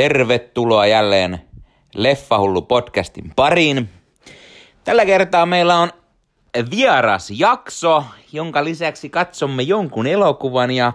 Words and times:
Tervetuloa 0.00 0.86
jälleen 0.86 1.40
Leffahullu 1.94 2.62
podcastin 2.62 3.32
pariin. 3.36 3.90
Tällä 4.84 5.06
kertaa 5.06 5.46
meillä 5.46 5.78
on 5.78 5.90
vieras 6.70 7.30
jakso, 7.30 8.04
jonka 8.32 8.64
lisäksi 8.64 9.10
katsomme 9.10 9.62
jonkun 9.62 10.06
elokuvan 10.06 10.70
ja 10.70 10.92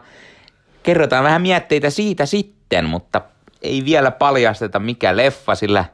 kerrotaan 0.83 1.23
vähän 1.23 1.41
mietteitä 1.41 1.89
siitä 1.89 2.26
sitten, 2.26 2.86
mutta 2.86 3.22
ei 3.62 3.86
vielä 3.86 4.12
paljasteta 4.12 4.79
mikä 4.79 5.17
leffa, 5.17 5.56
sillä 5.56 5.85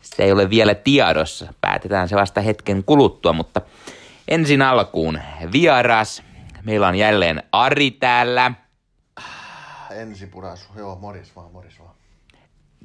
se 0.00 0.22
ei 0.24 0.32
ole 0.32 0.50
vielä 0.50 0.74
tiedossa. 0.74 1.54
Päätetään 1.60 2.08
se 2.08 2.16
vasta 2.16 2.40
hetken 2.40 2.84
kuluttua, 2.84 3.32
mutta 3.32 3.60
ensin 4.28 4.62
alkuun 4.62 5.20
vieras. 5.52 6.22
Meillä 6.62 6.88
on 6.88 6.94
jälleen 6.94 7.42
Ari 7.52 7.90
täällä. 7.90 8.52
Ensipurasu, 9.90 10.68
joo, 10.76 10.96
moris 10.96 11.36
vaan, 11.36 11.52
moris 11.52 11.78
vaan. 11.78 11.99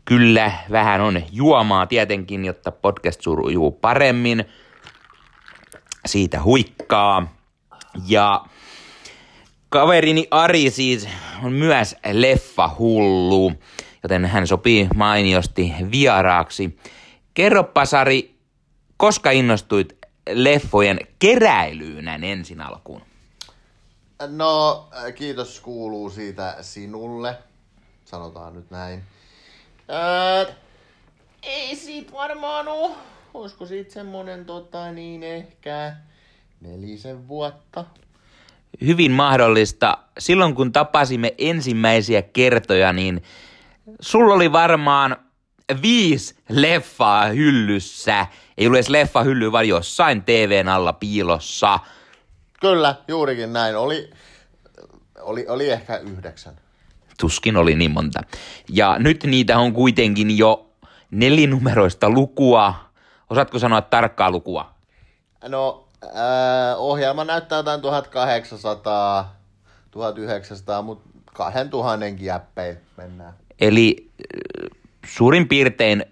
Kyllä, 0.06 0.52
vähän 0.72 1.02
on 1.02 1.22
juomaa 1.32 1.88
tietenkin, 1.88 2.46
jotta 2.46 2.72
podcast 2.72 3.22
sujuu 3.22 3.72
paremmin. 3.72 4.46
Siitä 6.06 6.44
huikkaa. 6.44 7.36
Ja 8.08 8.46
kaverini 9.70 10.28
Ari 10.32 10.70
siis 10.70 11.08
on 11.44 11.54
myös 11.54 11.96
leffahullu, 12.12 13.54
joten 14.04 14.26
hän 14.26 14.48
sopii 14.48 14.88
mainiosti 14.96 15.74
vieraaksi. 15.92 16.80
Kerro 17.34 17.64
Pasari, 17.64 18.36
koska 18.98 19.32
innostuit 19.32 19.98
leffojen 20.30 21.00
keräilyyn 21.20 22.24
ensin 22.24 22.62
alkuun? 22.62 23.02
No, 24.28 24.88
kiitos 25.16 25.60
kuuluu 25.60 26.10
siitä 26.10 26.58
sinulle, 26.62 27.38
sanotaan 28.06 28.54
nyt 28.54 28.72
näin. 28.72 29.04
Ää, 29.88 30.46
ei 31.44 31.76
siitä 31.76 32.12
varmaan 32.12 32.68
oo. 32.68 32.98
Olisiko 33.34 33.66
siitä 33.66 33.94
semmonen 33.94 34.46
tota 34.46 34.92
niin 34.92 35.24
ehkä 35.24 35.96
nelisen 36.62 37.28
vuotta. 37.28 37.86
Hyvin 38.86 39.12
mahdollista. 39.12 39.98
Silloin 40.20 40.56
kun 40.56 40.72
tapasimme 40.72 41.34
ensimmäisiä 41.38 42.22
kertoja, 42.22 42.94
niin 42.94 43.24
sulla 44.00 44.34
oli 44.34 44.52
varmaan 44.52 45.18
viisi 45.82 46.36
leffaa 46.50 47.26
hyllyssä. 47.26 48.28
Ei 48.58 48.68
ole 48.68 48.78
edes 48.78 48.90
leffa 48.90 49.24
hylly, 49.24 49.52
vaan 49.52 49.68
jossain 49.68 50.24
TVn 50.24 50.68
alla 50.68 50.94
piilossa. 50.94 51.80
Kyllä, 52.62 52.96
juurikin 53.08 53.54
näin. 53.54 53.78
Oli, 53.78 54.10
oli, 55.22 55.46
oli 55.48 55.70
ehkä 55.70 55.98
yhdeksän. 55.98 56.56
Tuskin 57.20 57.58
oli 57.58 57.76
niin 57.76 57.92
monta. 57.92 58.22
Ja 58.70 58.96
nyt 59.00 59.24
niitä 59.24 59.58
on 59.58 59.74
kuitenkin 59.74 60.38
jo 60.38 60.70
nelinumeroista 61.12 62.10
lukua. 62.10 62.74
Osaatko 63.30 63.60
sanoa 63.60 63.82
tarkkaa 63.82 64.32
lukua? 64.32 64.72
No, 65.48 65.88
ää, 66.14 66.76
ohjelma 66.76 67.24
näyttää 67.24 67.58
jotain 67.58 67.82
1800, 67.82 69.36
1900, 69.92 70.82
mutta 70.82 71.10
2000 71.34 72.06
jäppein 72.20 72.78
mennään. 72.98 73.34
Eli 73.60 74.10
äh, 74.10 74.70
suurin 75.06 75.48
piirtein 75.48 76.06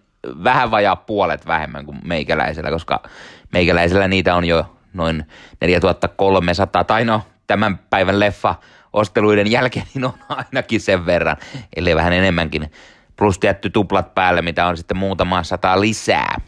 vähän 0.43 0.71
vajaa 0.71 0.95
puolet 0.95 1.47
vähemmän 1.47 1.85
kuin 1.85 1.99
meikäläisellä, 2.03 2.69
koska 2.69 3.03
meikäläisellä 3.51 4.07
niitä 4.07 4.35
on 4.35 4.45
jo 4.45 4.65
noin 4.93 5.25
4300, 5.61 6.83
tai 6.83 7.05
no 7.05 7.21
tämän 7.47 7.79
päivän 7.89 8.19
leffa 8.19 8.55
osteluiden 8.93 9.51
jälkeen 9.51 9.85
niin 9.93 10.05
on 10.05 10.13
ainakin 10.29 10.81
sen 10.81 11.05
verran, 11.05 11.37
eli 11.75 11.95
vähän 11.95 12.13
enemmänkin, 12.13 12.71
plus 13.15 13.39
tietty 13.39 13.69
tuplat 13.69 14.15
päälle, 14.15 14.41
mitä 14.41 14.67
on 14.67 14.77
sitten 14.77 14.97
muutama 14.97 15.43
sata 15.43 15.81
lisää. 15.81 16.41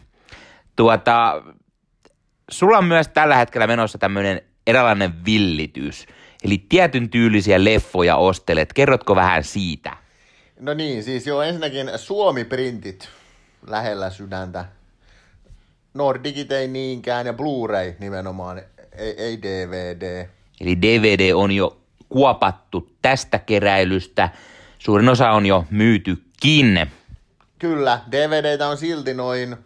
Tuota, 0.75 1.43
sulla 2.51 2.77
on 2.77 2.85
myös 2.85 3.07
tällä 3.07 3.35
hetkellä 3.35 3.67
menossa 3.67 3.97
tämmöinen 3.97 4.41
eräänlainen 4.67 5.25
villitys, 5.25 6.05
eli 6.43 6.57
tietyn 6.69 7.09
tyylisiä 7.09 7.63
leffoja 7.63 8.15
ostelet. 8.15 8.73
Kerrotko 8.73 9.15
vähän 9.15 9.43
siitä? 9.43 9.97
No 10.59 10.73
niin, 10.73 11.03
siis 11.03 11.27
joo, 11.27 11.41
ensinnäkin 11.41 11.91
Suomi-printit 11.95 13.09
lähellä 13.67 14.09
sydäntä. 14.09 14.65
Nordicit 15.93 16.51
ei 16.51 16.67
niinkään 16.67 17.25
ja 17.25 17.33
Blu-ray 17.33 17.93
nimenomaan, 17.99 18.61
ei, 18.97 19.13
ei 19.17 19.41
DVD. 19.41 20.29
Eli 20.61 20.81
DVD 20.81 21.31
on 21.33 21.51
jo 21.51 21.84
kuopattu 22.09 22.89
tästä 23.01 23.39
keräilystä. 23.39 24.29
Suurin 24.79 25.09
osa 25.09 25.31
on 25.31 25.45
jo 25.45 25.65
myytykin. 25.69 26.91
Kyllä, 27.59 27.99
DVDtä 28.11 28.67
on 28.67 28.77
silti 28.77 29.13
noin 29.13 29.57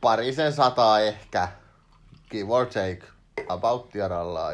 parisen 0.00 0.52
sataa 0.52 1.00
ehkä, 1.00 1.48
give 2.30 2.52
or 2.52 2.66
take, 2.66 3.02
about 3.48 3.94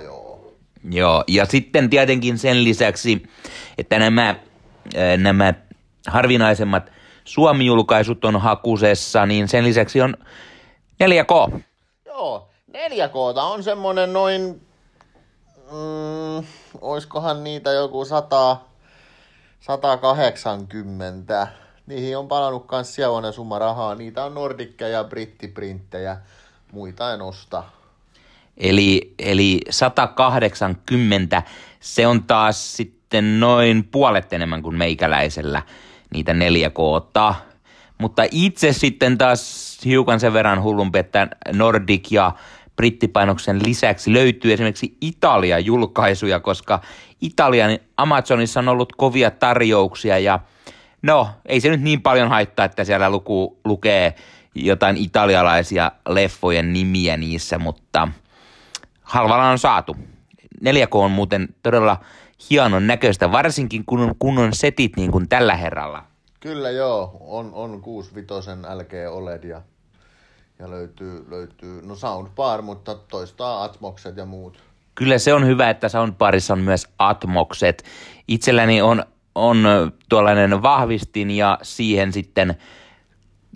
joo. 0.05 0.53
Joo, 0.91 1.25
ja 1.29 1.45
sitten 1.45 1.91
tietenkin 1.91 2.39
sen 2.39 2.65
lisäksi, 2.65 3.23
että 3.79 3.99
nämä, 3.99 4.37
ää, 4.97 5.17
nämä 5.17 5.55
harvinaisemmat 6.07 6.91
Suomi-julkaisut 7.25 8.25
on 8.25 8.41
hakusessa, 8.41 9.27
niin 9.27 9.49
sen 9.49 9.65
lisäksi 9.65 10.01
on 10.01 10.17
4K. 11.05 11.61
Joo, 12.07 12.49
4K 12.73 13.39
on 13.43 13.63
semmonen 13.63 14.13
noin, 14.13 14.66
mm, 15.73 16.47
oiskohan 16.81 17.45
niitä 17.45 17.73
joku 17.73 18.05
100, 18.05 18.57
180. 19.61 21.49
Niihin 21.87 22.19
on 22.19 22.29
palannut 22.29 22.67
kans 22.67 22.95
sievonen 22.95 23.33
summa 23.33 23.59
rahaa. 23.59 23.95
Niitä 23.95 24.25
on 24.25 24.35
nordikkeja, 24.35 25.05
brittiprinttejä, 25.05 26.17
muita 26.73 27.15
en 27.15 27.23
osta. 27.23 27.65
Eli, 28.57 29.15
eli 29.19 29.61
180, 29.71 31.43
se 31.81 32.07
on 32.07 32.23
taas 32.23 32.77
sitten 32.77 33.41
noin 33.41 33.85
puolet 33.85 34.33
enemmän 34.33 34.63
kuin 34.63 34.77
meikäläisellä 34.77 35.63
niitä 36.15 36.33
4K. 36.33 37.35
Mutta 37.99 38.23
itse 38.31 38.73
sitten 38.73 39.19
taas 39.19 39.79
hiukan 39.85 40.21
sen 40.21 40.33
verran 40.33 40.63
hullumpi, 40.63 40.99
että 40.99 41.29
Nordic 41.53 42.13
ja 42.13 42.33
brittipainoksen 42.77 43.63
lisäksi 43.67 44.13
löytyy 44.13 44.53
esimerkiksi 44.53 44.97
Italian 45.01 45.65
julkaisuja, 45.65 46.41
koska 46.41 46.81
Italian 47.21 47.79
Amazonissa 47.97 48.61
on 48.61 48.69
ollut 48.69 48.93
kovia 48.97 49.31
tarjouksia 49.31 50.19
ja 50.19 50.41
no, 51.03 51.29
ei 51.47 51.61
se 51.61 51.69
nyt 51.69 51.81
niin 51.81 52.03
paljon 52.03 52.29
haittaa, 52.29 52.65
että 52.65 52.85
siellä 52.85 53.11
luku, 53.11 53.61
lukee 53.65 54.15
jotain 54.55 54.97
italialaisia 54.97 55.93
leffojen 56.09 56.73
nimiä 56.73 57.17
niissä, 57.17 57.59
mutta 57.59 58.09
halvalla 59.03 59.51
on 59.51 59.59
saatu. 59.59 59.97
4K 60.65 60.89
on 60.93 61.11
muuten 61.11 61.49
todella 61.63 62.01
hienon 62.51 62.87
näköistä, 62.87 63.33
varsinkin 63.33 63.85
kun 63.85 64.01
on 64.01 64.15
kunnon 64.19 64.53
setit 64.53 64.97
niin 64.97 65.13
kuin 65.13 65.29
tällä 65.29 65.57
herralla. 65.57 66.05
Kyllä 66.41 66.71
joo, 66.71 67.17
on, 67.21 67.51
on 67.55 67.81
65 67.81 68.51
LG 68.51 68.93
OLED 69.11 69.45
ja, 69.45 69.63
ja 70.59 70.71
löytyy, 70.71 71.27
löytyy, 71.31 71.83
no 71.83 71.95
soundbar, 71.95 72.63
mutta 72.63 72.95
toistaa 72.95 73.65
Atmokset 73.65 74.17
ja 74.17 74.25
muut. 74.25 74.63
Kyllä 74.95 75.19
se 75.19 75.35
on 75.35 75.47
hyvä, 75.47 75.71
että 75.71 75.89
soundbarissa 75.89 76.53
on 76.55 76.61
myös 76.61 76.87
Atmokset. 76.99 77.85
Itselläni 78.29 78.83
on, 78.83 79.05
on 79.35 79.65
tuollainen 80.09 80.63
vahvistin 80.63 81.31
ja 81.31 81.59
siihen 81.63 82.13
sitten 82.13 82.55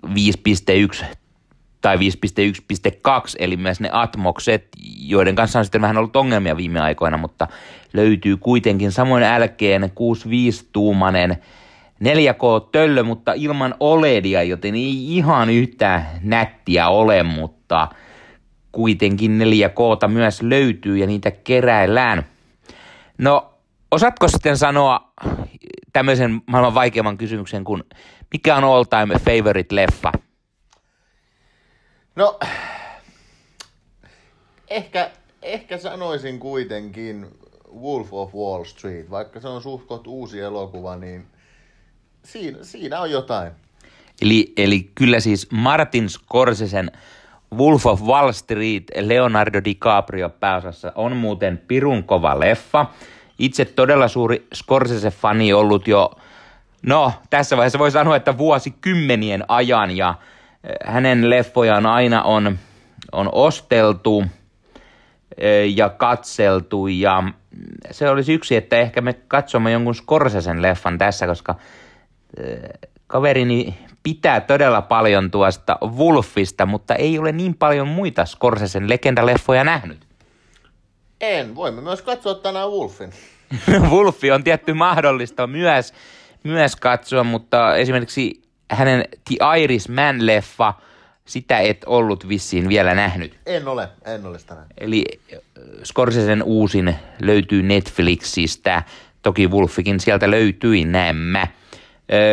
5.1 0.07 1.05
tai 1.81 1.97
5.1.2, 1.97 2.01
eli 3.39 3.57
myös 3.57 3.79
ne 3.79 3.89
Atmokset, 3.91 4.67
joiden 4.99 5.35
kanssa 5.35 5.59
on 5.59 5.65
sitten 5.65 5.81
vähän 5.81 5.97
ollut 5.97 6.15
ongelmia 6.15 6.57
viime 6.57 6.79
aikoina, 6.79 7.17
mutta 7.17 7.47
löytyy 7.93 8.37
kuitenkin 8.37 8.91
samoin 8.91 9.23
älkeen 9.23 9.83
65-tuumanen 9.83 11.35
4K-töllö, 12.01 13.03
mutta 13.03 13.33
ilman 13.33 13.75
OLEDia, 13.79 14.43
joten 14.43 14.75
ei 14.75 15.15
ihan 15.17 15.49
yhtä 15.49 16.03
nättiä 16.21 16.89
ole, 16.89 17.23
mutta 17.23 17.87
kuitenkin 18.71 19.39
4K 19.41 20.07
myös 20.07 20.41
löytyy 20.41 20.97
ja 20.97 21.07
niitä 21.07 21.31
keräillään. 21.31 22.23
No, 23.17 23.53
osaatko 23.91 24.27
sitten 24.27 24.57
sanoa 24.57 25.13
tämmöisen 25.93 26.41
maailman 26.45 26.73
vaikeamman 26.73 27.17
kysymyksen 27.17 27.63
kuin 27.63 27.83
mikä 28.31 28.55
on 28.55 28.63
all 28.63 28.83
time 28.83 29.15
favorite 29.19 29.75
leffa? 29.75 30.11
No, 32.15 32.39
ehkä, 34.69 35.11
ehkä 35.41 35.77
sanoisin 35.77 36.39
kuitenkin 36.39 37.27
Wolf 37.81 38.13
of 38.13 38.35
Wall 38.35 38.63
Street, 38.63 39.09
vaikka 39.09 39.39
se 39.39 39.47
on 39.47 39.61
suhkot 39.61 40.07
uusi 40.07 40.39
elokuva, 40.39 40.95
niin 40.95 41.27
siinä, 42.23 42.57
siinä 42.61 42.99
on 42.99 43.11
jotain. 43.11 43.51
Eli, 44.21 44.53
eli 44.57 44.91
kyllä 44.95 45.19
siis 45.19 45.51
Martin 45.51 46.09
Scorsesen 46.09 46.91
Wolf 47.55 47.85
of 47.85 48.01
Wall 48.01 48.31
Street 48.31 48.83
Leonardo 48.99 49.61
DiCaprio 49.65 50.29
pääosassa 50.29 50.91
on 50.95 51.17
muuten 51.17 51.61
pirun 51.67 52.03
kova 52.03 52.39
leffa. 52.39 52.85
Itse 53.39 53.65
todella 53.65 54.07
suuri 54.07 54.47
Scorsese-fani 54.55 55.53
ollut 55.53 55.87
jo 55.87 56.11
No, 56.81 57.13
tässä 57.29 57.57
vaiheessa 57.57 57.79
voi 57.79 57.91
sanoa, 57.91 58.15
että 58.15 58.37
vuosikymmenien 58.37 59.43
ajan 59.47 59.97
ja 59.97 60.15
hänen 60.85 61.29
leffojaan 61.29 61.85
aina 61.85 62.23
on, 62.23 62.59
on 63.11 63.29
osteltu 63.31 64.25
ja 65.75 65.89
katseltu 65.89 66.87
ja 66.87 67.23
se 67.91 68.09
olisi 68.09 68.33
yksi, 68.33 68.55
että 68.55 68.77
ehkä 68.77 69.01
me 69.01 69.13
katsomme 69.13 69.71
jonkun 69.71 69.95
Scorsesen 69.95 70.61
leffan 70.61 70.97
tässä, 70.97 71.27
koska 71.27 71.55
kaverini 73.07 73.77
pitää 74.03 74.41
todella 74.41 74.81
paljon 74.81 75.31
tuosta 75.31 75.77
Wolfista, 75.83 76.65
mutta 76.65 76.95
ei 76.95 77.19
ole 77.19 77.31
niin 77.31 77.53
paljon 77.53 77.87
muita 77.87 78.25
Scorsesen 78.25 78.89
legendaleffoja 78.89 79.63
nähnyt. 79.63 79.97
En, 81.21 81.55
voimme 81.55 81.81
myös 81.81 82.01
katsoa 82.01 82.35
tänään 82.35 82.69
Wolfin. 82.69 83.13
Wolfi 83.91 84.31
on 84.31 84.43
tietty 84.43 84.73
mahdollista 84.73 85.47
myös, 85.47 85.93
myös 86.43 86.75
katsoa, 86.75 87.23
mutta 87.23 87.75
esimerkiksi 87.75 88.41
hänen 88.71 89.05
The 89.27 89.35
Irishman-leffa, 89.59 90.73
sitä 91.25 91.59
et 91.59 91.83
ollut 91.85 92.29
vissiin 92.29 92.69
vielä 92.69 92.95
nähnyt. 92.95 93.39
En 93.45 93.67
ole, 93.67 93.89
en 94.05 94.25
ole 94.25 94.39
sitä 94.39 94.53
nähnyt. 94.53 94.73
Eli 94.77 95.05
Scorsesen 95.83 96.43
uusin 96.43 96.95
löytyy 97.21 97.63
Netflixistä, 97.63 98.83
toki 99.21 99.47
Wolfikin 99.47 99.99
sieltä 99.99 100.31
löytyi, 100.31 100.85
näemmä. 100.85 101.47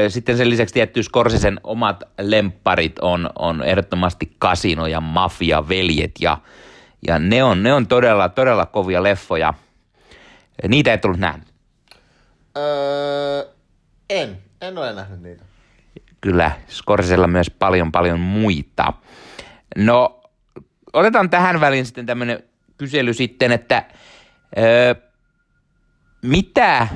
Sitten 0.09 0.37
sen 0.37 0.51
lisäksi 0.51 0.75
tietty 0.75 1.03
Scorsesen 1.03 1.61
omat 1.65 2.05
lempparit 2.21 2.99
on, 2.99 3.31
on 3.39 3.63
ehdottomasti 3.63 4.33
Kasino 4.39 4.87
ja 4.87 5.01
Mafia, 5.01 5.69
Veljet 5.69 6.13
ja, 6.21 6.39
ja 7.07 7.19
ne, 7.19 7.45
on, 7.45 7.63
ne 7.63 7.73
on 7.73 7.87
todella, 7.87 8.29
todella 8.29 8.67
kovia 8.67 9.03
leffoja. 9.03 9.55
Niitä 10.69 10.93
et 10.93 11.05
ollut 11.05 11.21
nähnyt? 11.21 11.49
Öö, 12.57 13.45
en, 14.11 14.39
en 14.61 14.79
ole 14.79 14.93
nähnyt 14.93 15.23
niitä. 15.23 15.45
Kyllä, 16.21 16.53
Scorsesella 16.69 17.27
myös 17.27 17.51
paljon 17.51 17.93
paljon 17.93 18.21
muita. 18.21 18.93
No, 19.77 20.21
otetaan 20.93 21.31
tähän 21.31 21.61
väliin 21.61 21.87
sitten 21.87 22.07
tämmöinen 22.07 22.43
kysely 22.77 23.15
sitten, 23.15 23.53
että 23.53 23.85
öö, 24.59 24.95
mitä, 26.23 26.89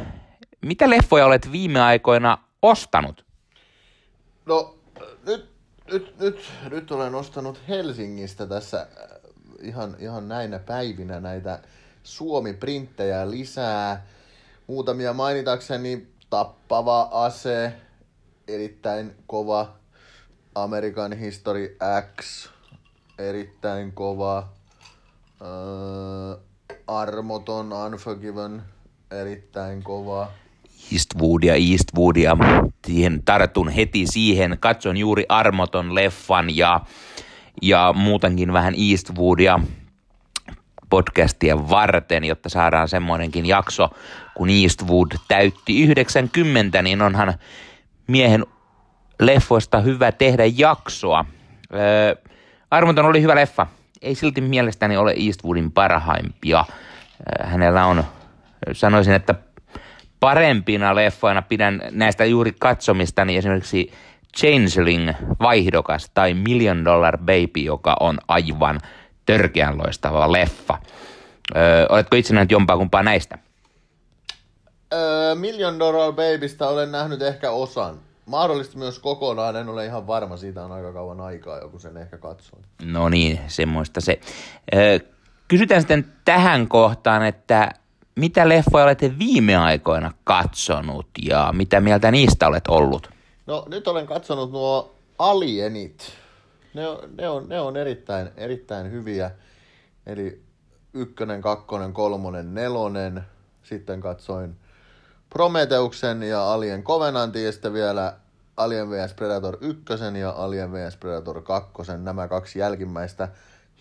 mitä 0.60 0.90
leffoja 0.90 1.26
olet 1.26 1.52
viime 1.52 1.80
aikoina 1.80 2.38
ostanut? 2.62 3.24
No, 4.46 4.74
nyt, 5.26 5.50
nyt, 5.92 6.18
nyt, 6.18 6.52
nyt 6.70 6.90
olen 6.90 7.14
ostanut 7.14 7.60
Helsingistä 7.68 8.46
tässä 8.46 8.80
äh, 8.80 8.86
ihan, 9.60 9.96
ihan 9.98 10.28
näinä 10.28 10.58
päivinä 10.58 11.20
näitä 11.20 11.62
Suomi-printtejä 12.02 13.30
lisää. 13.30 14.06
Muutamia 14.66 15.12
mainitakseni 15.12 16.06
Tappava 16.30 17.08
ase, 17.12 17.72
erittäin 18.48 19.16
kova. 19.26 19.72
American 20.54 21.12
History 21.12 21.76
X, 22.20 22.48
erittäin 23.18 23.92
kova. 23.92 24.48
Uh, 25.40 26.40
Armoton 26.86 27.72
Unforgiven, 27.72 28.62
erittäin 29.10 29.82
kova. 29.82 30.32
Eastwoodia, 30.92 31.54
Eastwoodia. 31.54 32.36
Siihen 32.86 33.22
tartun 33.24 33.68
heti 33.68 34.06
siihen. 34.06 34.56
Katson 34.60 34.96
juuri 34.96 35.24
Armoton 35.28 35.94
leffan 35.94 36.56
ja, 36.56 36.80
ja 37.62 37.92
muutenkin 37.96 38.52
vähän 38.52 38.74
Eastwoodia 38.90 39.60
podcastia 40.90 41.68
varten, 41.68 42.24
jotta 42.24 42.48
saadaan 42.48 42.88
semmoinenkin 42.88 43.46
jakso, 43.46 43.90
kun 44.34 44.48
Eastwood 44.50 45.12
täytti 45.28 45.82
90, 45.82 46.82
niin 46.82 47.02
onhan 47.02 47.34
miehen 48.06 48.46
leffoista 49.20 49.80
hyvä 49.80 50.12
tehdä 50.12 50.42
jaksoa. 50.56 51.24
Öö, 51.74 52.14
Armoton 52.70 53.04
oli 53.04 53.22
hyvä 53.22 53.34
leffa. 53.34 53.66
Ei 54.02 54.14
silti 54.14 54.40
mielestäni 54.40 54.96
ole 54.96 55.14
Eastwoodin 55.26 55.72
parhaimpia. 55.72 56.64
Öö, 56.68 57.46
hänellä 57.46 57.86
on, 57.86 58.04
sanoisin, 58.72 59.14
että 59.14 59.34
parempina 60.22 60.94
leffoina 60.94 61.42
pidän 61.42 61.82
näistä 61.90 62.24
juuri 62.24 62.52
katsomistani 62.58 63.36
esimerkiksi 63.36 63.92
Changeling-vaihdokas 64.36 66.10
tai 66.14 66.34
Million 66.34 66.84
Dollar 66.84 67.18
Baby, 67.18 67.60
joka 67.64 67.96
on 68.00 68.18
aivan 68.28 68.80
törkeän 69.26 69.78
loistava 69.78 70.32
leffa. 70.32 70.78
Öö, 71.56 71.86
oletko 71.88 72.16
itse 72.16 72.34
nähnyt 72.34 72.50
jompaa 72.50 72.76
kumpaa 72.76 73.02
näistä? 73.02 73.38
Öö, 74.92 75.34
Million 75.34 75.78
Dollar 75.78 76.12
Babystä 76.12 76.68
olen 76.68 76.92
nähnyt 76.92 77.22
ehkä 77.22 77.50
osan. 77.50 77.94
Mahdollisesti 78.26 78.78
myös 78.78 78.98
kokonaan, 78.98 79.56
en 79.56 79.68
ole 79.68 79.86
ihan 79.86 80.06
varma, 80.06 80.36
siitä 80.36 80.64
on 80.64 80.72
aika 80.72 80.92
kauan 80.92 81.20
aikaa 81.20 81.58
joku 81.58 81.78
sen 81.78 81.96
ehkä 81.96 82.18
katsoin. 82.18 82.64
No 82.84 83.08
niin, 83.08 83.40
semmoista 83.46 84.00
se. 84.00 84.20
Öö, 84.74 84.98
kysytään 85.48 85.80
sitten 85.80 86.12
tähän 86.24 86.68
kohtaan, 86.68 87.26
että 87.26 87.70
mitä 88.16 88.48
leffoja 88.48 88.84
olette 88.84 89.18
viime 89.18 89.56
aikoina 89.56 90.12
katsonut 90.24 91.06
ja 91.22 91.50
mitä 91.52 91.80
mieltä 91.80 92.10
niistä 92.10 92.46
olet 92.46 92.68
ollut? 92.68 93.10
No 93.46 93.66
nyt 93.68 93.88
olen 93.88 94.06
katsonut 94.06 94.52
nuo 94.52 94.94
Alienit. 95.18 96.12
Ne 96.74 96.88
on, 96.88 96.98
ne 97.16 97.28
on, 97.28 97.48
ne 97.48 97.60
on 97.60 97.76
erittäin, 97.76 98.28
erittäin 98.36 98.90
hyviä. 98.90 99.30
Eli 100.06 100.42
ykkönen, 100.94 101.42
kakkonen, 101.42 101.92
kolmonen, 101.92 102.54
nelonen. 102.54 103.22
Sitten 103.62 104.00
katsoin 104.00 104.56
Prometeuksen 105.30 106.22
ja 106.22 106.52
Alien 106.52 106.82
Covenantin 106.82 107.44
ja 107.44 107.52
sitten 107.52 107.72
vielä 107.72 108.16
Alien 108.56 108.90
vs 108.90 109.14
Predator 109.14 109.56
1 109.60 109.84
ja 110.20 110.30
Alien 110.30 110.72
vs 110.72 110.96
Predator 110.96 111.42
2. 111.42 111.72
Nämä 111.98 112.28
kaksi 112.28 112.58
jälkimmäistä 112.58 113.28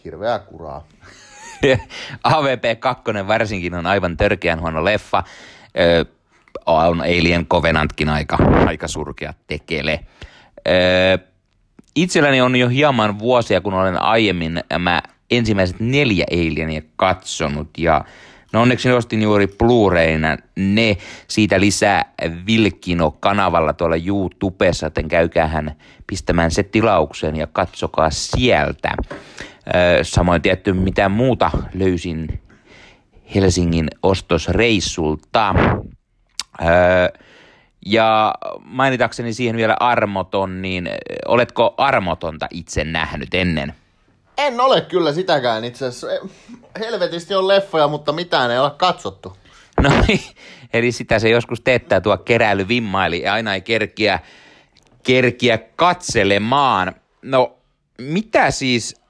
hirveää 0.05 0.39
kuraa. 0.39 0.87
AVP 2.23 2.79
2 2.79 3.03
varsinkin 3.27 3.73
on 3.73 3.85
aivan 3.85 4.17
törkeän 4.17 4.61
huono 4.61 4.85
leffa. 4.85 5.23
Ö, 5.79 6.05
on 6.65 7.01
Alien 7.01 7.45
Covenantkin 7.45 8.09
aika, 8.09 8.37
aika 8.67 8.87
surkea 8.87 9.33
tekele. 9.47 9.99
Ö, 10.67 10.71
itselläni 11.95 12.41
on 12.41 12.55
jo 12.55 12.67
hieman 12.67 13.19
vuosia, 13.19 13.61
kun 13.61 13.73
olen 13.73 14.01
aiemmin 14.01 14.63
mä 14.79 15.01
ensimmäiset 15.31 15.79
neljä 15.79 16.25
Alienia 16.31 16.81
katsonut 16.95 17.69
ja 17.77 18.05
No 18.53 18.61
onneksi 18.61 18.91
ostin 18.91 19.21
juuri 19.21 19.47
Blu-rayna 19.47 20.37
ne 20.55 20.97
siitä 21.27 21.59
lisää 21.59 22.13
Vilkino-kanavalla 22.47 23.73
tuolla 23.73 23.95
YouTubessa, 23.95 24.85
joten 24.85 25.07
käykäähän 25.07 25.75
pistämään 26.07 26.51
se 26.51 26.63
tilaukseen 26.63 27.35
ja 27.35 27.47
katsokaa 27.47 28.09
sieltä. 28.09 28.91
Samoin 30.01 30.41
tietty 30.41 30.73
mitä 30.73 31.09
muuta 31.09 31.51
löysin 31.73 32.41
Helsingin 33.35 33.87
ostosreissulta. 34.03 35.55
Ja 37.85 38.35
mainitakseni 38.63 39.33
siihen 39.33 39.57
vielä 39.57 39.75
armoton, 39.79 40.61
niin 40.61 40.89
oletko 41.27 41.73
armotonta 41.77 42.47
itse 42.51 42.83
nähnyt 42.83 43.33
ennen? 43.33 43.73
En 44.37 44.61
ole 44.61 44.81
kyllä 44.81 45.13
sitäkään 45.13 45.63
itse 45.63 45.85
asiassa. 45.85 46.07
Helvetisti 46.79 47.35
on 47.35 47.47
leffoja, 47.47 47.87
mutta 47.87 48.11
mitään 48.11 48.51
ei 48.51 48.59
ole 48.59 48.71
katsottu. 48.77 49.37
No 49.81 49.89
eli 50.73 50.91
sitä 50.91 51.19
se 51.19 51.29
joskus 51.29 51.61
teettää 51.61 52.01
tuo 52.01 52.17
keräilyvimma, 52.17 53.05
eli 53.05 53.27
aina 53.27 53.53
ei 53.53 53.61
kerkiä, 53.61 54.19
kerkiä 55.03 55.57
katselemaan. 55.57 56.95
No 57.21 57.57
mitä 57.97 58.51
siis 58.51 59.00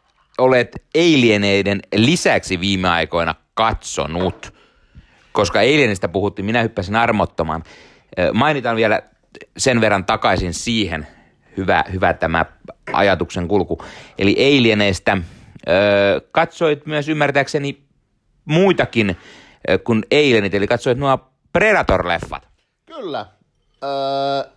olet 0.42 0.84
Alieneiden 0.96 1.80
lisäksi 1.96 2.60
viime 2.60 2.90
aikoina 2.90 3.36
katsonut? 3.54 4.54
Koska 5.32 5.60
Alienista 5.60 6.08
puhuttiin, 6.08 6.46
minä 6.46 6.62
hyppäsin 6.62 6.96
armottoman. 6.96 7.64
Mainitaan 8.34 8.76
vielä 8.76 9.02
sen 9.58 9.82
verran 9.82 10.06
takaisin 10.06 10.54
siihen, 10.54 11.08
hyvä, 11.58 11.84
hyvä 11.92 12.14
tämä 12.14 12.46
ajatuksen 12.94 13.48
kulku. 13.48 13.84
Eli 14.18 14.36
Alieneistä 14.40 15.18
katsoit 16.32 16.86
myös 16.86 17.10
ymmärtääkseni 17.10 17.84
muitakin 18.46 19.18
kuin 19.84 20.04
Alienit, 20.12 20.54
eli 20.54 20.68
katsoit 20.68 20.98
nuo 20.98 21.32
Predator-leffat. 21.58 22.48
Kyllä. 22.86 23.26
Öö, 23.84 24.52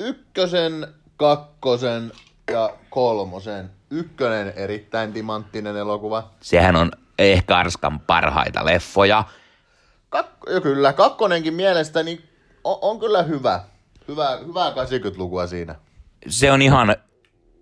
ykkösen, 0.00 0.86
kakkosen 1.16 2.12
ja 2.52 2.74
kolmosen 2.90 3.70
ykkönen 3.92 4.52
erittäin 4.56 5.12
timanttinen 5.12 5.76
elokuva. 5.76 6.30
Sehän 6.40 6.76
on 6.76 6.92
ehkä 7.18 7.56
Arskan 7.56 8.00
parhaita 8.00 8.64
leffoja. 8.64 9.24
Kak- 10.16 10.62
kyllä, 10.62 10.92
kakkonenkin 10.92 11.54
mielestäni 11.54 12.20
on, 12.64 12.78
on 12.80 13.00
kyllä 13.00 13.22
hyvä. 13.22 13.60
Hyvä, 14.08 14.38
hyvää 14.46 14.70
80-lukua 14.70 15.46
siinä. 15.46 15.74
Se 16.28 16.52
on 16.52 16.62
ihan, 16.62 16.96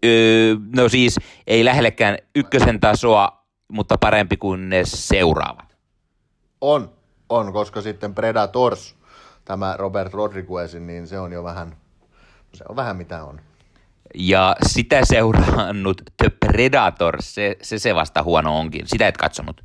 öö, 0.04 0.56
no 0.76 0.88
siis 0.88 1.16
ei 1.46 1.64
lähellekään 1.64 2.18
ykkösen 2.34 2.80
tasoa, 2.80 3.44
mutta 3.72 3.98
parempi 3.98 4.36
kuin 4.36 4.68
ne 4.68 4.82
seuraavat. 4.84 5.76
On, 6.60 6.92
on, 7.28 7.52
koska 7.52 7.80
sitten 7.82 8.14
Predators, 8.14 8.96
tämä 9.44 9.74
Robert 9.78 10.14
Rodriguezin, 10.14 10.86
niin 10.86 11.06
se 11.06 11.18
on 11.18 11.32
jo 11.32 11.44
vähän, 11.44 11.76
se 12.54 12.64
on 12.68 12.76
vähän 12.76 12.96
mitä 12.96 13.24
on. 13.24 13.40
Ja 14.14 14.56
sitä 14.66 15.00
seurannut 15.04 16.02
The 16.16 16.30
Predator, 16.46 17.16
se, 17.20 17.56
se, 17.62 17.78
se 17.78 17.94
vasta 17.94 18.22
huono 18.22 18.58
onkin. 18.58 18.86
Sitä 18.86 19.08
et 19.08 19.16
katsonut. 19.16 19.60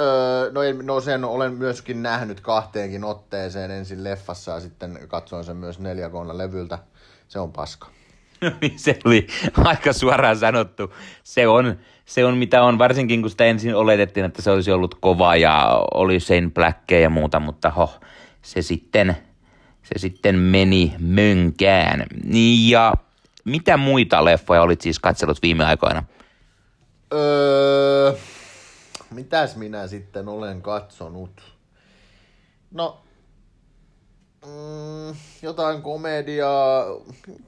Öö, 0.00 0.50
no, 0.52 0.62
en, 0.62 0.86
no 0.86 1.00
sen 1.00 1.24
olen 1.24 1.52
myöskin 1.52 2.02
nähnyt 2.02 2.40
kahteenkin 2.40 3.04
otteeseen 3.04 3.70
ensin 3.70 4.04
leffassa 4.04 4.52
ja 4.52 4.60
sitten 4.60 4.98
katsoin 5.08 5.44
sen 5.44 5.56
myös 5.56 5.78
4 5.78 6.10
k 6.10 6.12
levyltä. 6.32 6.78
Se 7.28 7.38
on 7.38 7.52
paska. 7.52 7.88
se 8.76 8.98
oli 9.04 9.26
aika 9.64 9.92
suoraan 9.92 10.36
sanottu. 10.36 10.94
Se 11.22 11.48
on, 11.48 11.78
se 12.04 12.24
on 12.24 12.36
mitä 12.36 12.62
on, 12.62 12.78
varsinkin 12.78 13.20
kun 13.20 13.30
sitä 13.30 13.44
ensin 13.44 13.74
oletettiin, 13.74 14.26
että 14.26 14.42
se 14.42 14.50
olisi 14.50 14.72
ollut 14.72 14.94
kova 14.94 15.36
ja 15.36 15.84
oli 15.94 16.20
sen 16.20 16.52
Blackia 16.52 17.00
ja 17.00 17.10
muuta, 17.10 17.40
mutta 17.40 17.70
ho, 17.70 17.90
se 18.42 18.62
sitten, 18.62 19.16
se 19.82 19.98
sitten 19.98 20.38
meni 20.38 20.94
mönkään. 20.98 22.06
Niin 22.24 22.70
ja 22.70 22.94
mitä 23.44 23.76
muita 23.76 24.24
leffoja 24.24 24.62
olit 24.62 24.80
siis 24.80 24.98
katsellut 24.98 25.42
viime 25.42 25.64
aikoina? 25.64 26.04
Öö, 27.12 28.12
mitäs 29.10 29.56
minä 29.56 29.86
sitten 29.86 30.28
olen 30.28 30.62
katsonut? 30.62 31.52
No, 32.70 33.00
mm, 34.46 35.16
jotain 35.42 35.82
komediaa. 35.82 36.84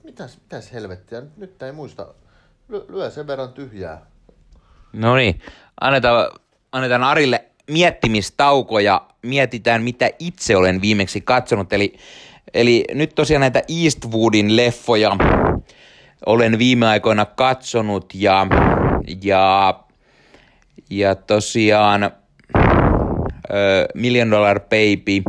Mitäs, 0.04 0.38
mitäs 0.42 0.72
helvettiä? 0.72 1.22
Nyt 1.36 1.62
ei 1.62 1.72
muista. 1.72 2.06
Ly- 2.68 2.86
lyö 2.88 3.10
sen 3.10 3.26
verran 3.26 3.52
tyhjää. 3.52 4.06
No 4.92 5.16
niin, 5.16 5.40
annetaan, 5.80 6.30
annetaan 6.72 7.02
Arille 7.02 7.44
miettimistauko 7.70 8.78
ja 8.78 9.06
mietitään, 9.22 9.82
mitä 9.82 10.10
itse 10.18 10.56
olen 10.56 10.80
viimeksi 10.80 11.20
katsonut. 11.20 11.72
Eli, 11.72 11.98
eli 12.54 12.84
nyt 12.94 13.14
tosiaan 13.14 13.40
näitä 13.40 13.62
Eastwoodin 13.84 14.56
leffoja 14.56 15.16
olen 16.26 16.58
viime 16.58 16.86
aikoina 16.86 17.26
katsonut 17.26 18.14
ja, 18.14 18.46
ja, 19.22 19.74
ja 20.90 21.14
tosiaan 21.14 22.10
Million 23.94 24.30
Dollar 24.30 24.60
Baby, 24.60 25.22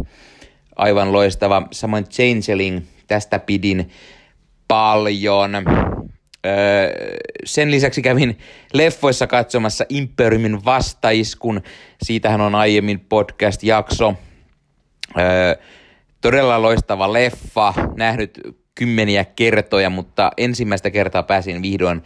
aivan 0.75 1.11
loistava. 1.11 1.67
Samoin 1.71 2.05
Changeling, 2.05 2.81
tästä 3.07 3.39
pidin 3.39 3.89
paljon. 4.67 5.51
Sen 7.45 7.71
lisäksi 7.71 8.01
kävin 8.01 8.37
leffoissa 8.73 9.27
katsomassa 9.27 9.85
Imperiumin 9.89 10.65
vastaiskun. 10.65 11.61
Siitähän 12.03 12.41
on 12.41 12.55
aiemmin 12.55 12.99
podcast-jakso. 12.99 14.13
Todella 16.21 16.61
loistava 16.61 17.13
leffa, 17.13 17.73
nähnyt 17.97 18.39
kymmeniä 18.75 19.25
kertoja, 19.25 19.89
mutta 19.89 20.31
ensimmäistä 20.37 20.91
kertaa 20.91 21.23
pääsin 21.23 21.61
vihdoin 21.61 22.03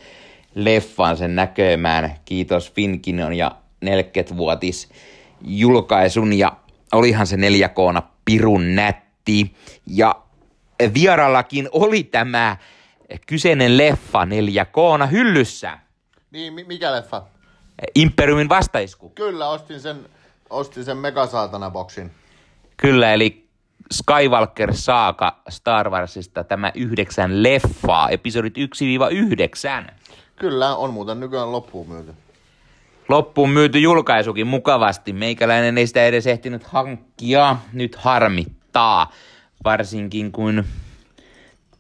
leffaan 0.56 1.18
sen 1.18 1.36
näkömään. 1.36 2.16
Kiitos 2.26 2.72
Finkinon 2.74 3.34
ja 3.34 3.56
40-vuotis 3.86 4.90
julkaisun 5.42 6.34
ja 6.34 6.52
olihan 6.92 7.28
se 7.28 7.38
4 7.38 7.70
koona 7.70 8.02
pirun 8.26 8.76
nätti. 8.76 9.56
Ja 9.88 10.16
vierallakin 10.94 11.70
oli 11.72 12.04
tämä 12.04 12.58
kyseinen 13.28 13.78
leffa 13.78 14.26
4 14.26 14.66
koona 14.66 15.06
hyllyssä. 15.06 15.80
Niin, 16.32 16.54
mi- 16.54 16.64
mikä 16.64 16.92
leffa? 16.92 17.24
Imperiumin 17.96 18.50
vastaisku. 18.50 19.10
Kyllä, 19.10 19.50
ostin 19.50 19.80
sen, 19.80 20.06
ostin 20.50 20.86
sen 20.86 20.98
Megasaatana-boksin. 20.98 22.12
Kyllä, 22.78 23.14
eli 23.14 23.49
Skywalker 23.92 24.74
Saaka 24.74 25.42
Star 25.50 25.90
Warsista 25.90 26.44
tämä 26.44 26.72
yhdeksän 26.76 27.44
leffaa, 27.44 28.10
episodit 28.10 28.54
1-9. 28.58 29.92
Kyllä, 30.36 30.76
on 30.76 30.94
muuten 30.94 31.20
nykyään 31.20 31.52
loppuun 31.52 31.90
myyty. 31.90 32.14
Loppuun 33.10 33.50
myyty 33.50 33.80
julkaisukin 33.80 34.48
mukavasti. 34.48 35.14
Meikäläinen 35.14 35.78
ei 35.78 35.88
sitä 35.88 36.06
edes 36.06 36.28
ehtinyt 36.28 36.64
hankkia. 36.64 37.56
Nyt 37.74 37.96
harmittaa. 37.96 39.12
Varsinkin 39.64 40.32
kun 40.32 40.64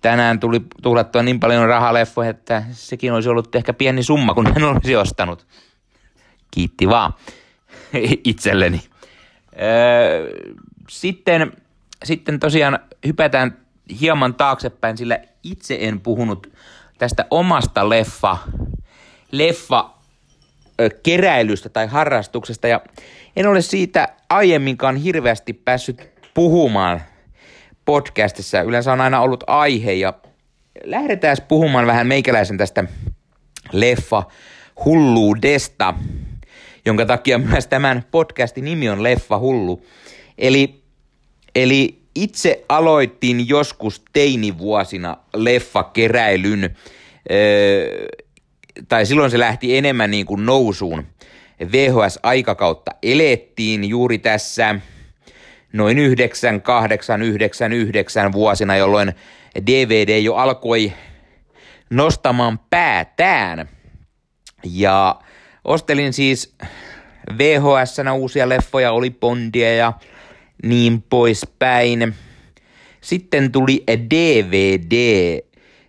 tänään 0.01 0.39
tuli 0.39 0.61
tuhlattua 0.81 1.23
niin 1.23 1.39
paljon 1.39 1.67
rahaleffoja, 1.67 2.29
että 2.29 2.63
sekin 2.71 3.13
olisi 3.13 3.29
ollut 3.29 3.55
ehkä 3.55 3.73
pieni 3.73 4.03
summa, 4.03 4.33
kun 4.33 4.47
hän 4.53 4.63
olisi 4.63 4.95
ostanut. 4.95 5.47
Kiitti 6.51 6.89
vaan 6.89 7.13
itselleni. 8.23 8.81
Öö, 9.61 10.29
sitten, 10.89 11.53
sitten 12.05 12.39
tosiaan 12.39 12.79
hypätään 13.07 13.57
hieman 14.01 14.35
taaksepäin, 14.35 14.97
sillä 14.97 15.19
itse 15.43 15.77
en 15.81 16.01
puhunut 16.01 16.53
tästä 16.97 17.25
omasta 17.31 17.89
leffa, 17.89 18.37
leffa 19.31 19.89
keräilystä 21.03 21.69
tai 21.69 21.87
harrastuksesta 21.87 22.67
ja 22.67 22.81
en 23.35 23.47
ole 23.47 23.61
siitä 23.61 24.07
aiemminkaan 24.29 24.95
hirveästi 24.95 25.53
päässyt 25.53 26.09
puhumaan 26.33 27.01
podcastissa. 27.85 28.61
Yleensä 28.61 28.93
on 28.93 29.01
aina 29.01 29.21
ollut 29.21 29.43
aihe 29.47 29.93
ja 29.93 30.13
lähdetään 30.83 31.37
puhumaan 31.47 31.87
vähän 31.87 32.07
meikäläisen 32.07 32.57
tästä 32.57 32.83
leffa 33.71 34.23
hulluudesta, 34.85 35.93
jonka 36.85 37.05
takia 37.05 37.37
myös 37.37 37.67
tämän 37.67 38.03
podcastin 38.11 38.65
nimi 38.65 38.89
on 38.89 39.03
Leffa 39.03 39.39
hullu. 39.39 39.85
Eli, 40.37 40.83
eli 41.55 42.01
itse 42.15 42.65
aloitin 42.69 43.49
joskus 43.49 44.03
teinivuosina 44.13 45.17
leffakeräilyn, 45.35 46.75
öö, 47.31 48.07
tai 48.87 49.05
silloin 49.05 49.31
se 49.31 49.39
lähti 49.39 49.77
enemmän 49.77 50.11
niin 50.11 50.25
kuin 50.25 50.45
nousuun. 50.45 51.05
VHS-aikakautta 51.71 52.91
elettiin 53.03 53.89
juuri 53.89 54.17
tässä 54.17 54.75
noin 55.73 55.97
98, 55.97 57.21
99 57.21 58.31
vuosina, 58.31 58.77
jolloin 58.77 59.13
DVD 59.65 60.19
jo 60.19 60.35
alkoi 60.35 60.93
nostamaan 61.89 62.59
päätään. 62.69 63.69
Ja 64.63 65.19
ostelin 65.65 66.13
siis 66.13 66.55
vhs 67.37 67.97
uusia 68.13 68.49
leffoja, 68.49 68.91
oli 68.91 69.09
Bondia 69.09 69.75
ja 69.75 69.93
niin 70.63 71.03
poispäin. 71.09 72.15
Sitten 73.01 73.51
tuli 73.51 73.83
DVD 74.09 74.93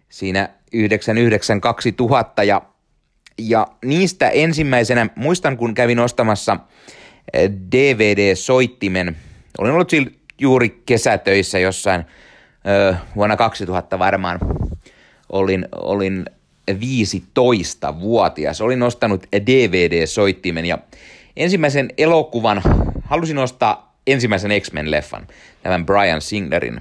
siinä 0.08 0.48
99-2000 0.76 2.44
ja, 2.44 2.62
ja 3.38 3.66
niistä 3.84 4.28
ensimmäisenä, 4.28 5.06
muistan 5.16 5.56
kun 5.56 5.74
kävin 5.74 5.98
ostamassa 5.98 6.56
DVD-soittimen, 7.72 9.16
olin 9.58 9.72
ollut 9.72 9.92
juuri 10.38 10.82
kesätöissä 10.86 11.58
jossain 11.58 12.04
ö, 12.68 12.94
vuonna 13.16 13.36
2000 13.36 13.98
varmaan, 13.98 14.38
olin, 15.32 15.68
olin 15.72 16.24
15-vuotias. 16.70 18.60
Olin 18.60 18.82
ostanut 18.82 19.26
DVD-soittimen 19.32 20.66
ja 20.66 20.78
ensimmäisen 21.36 21.88
elokuvan 21.98 22.62
halusin 23.04 23.38
ostaa 23.38 23.89
ensimmäisen 24.06 24.50
X-Men-leffan, 24.60 25.26
tämän 25.62 25.86
Brian 25.86 26.20
Singlerin 26.20 26.80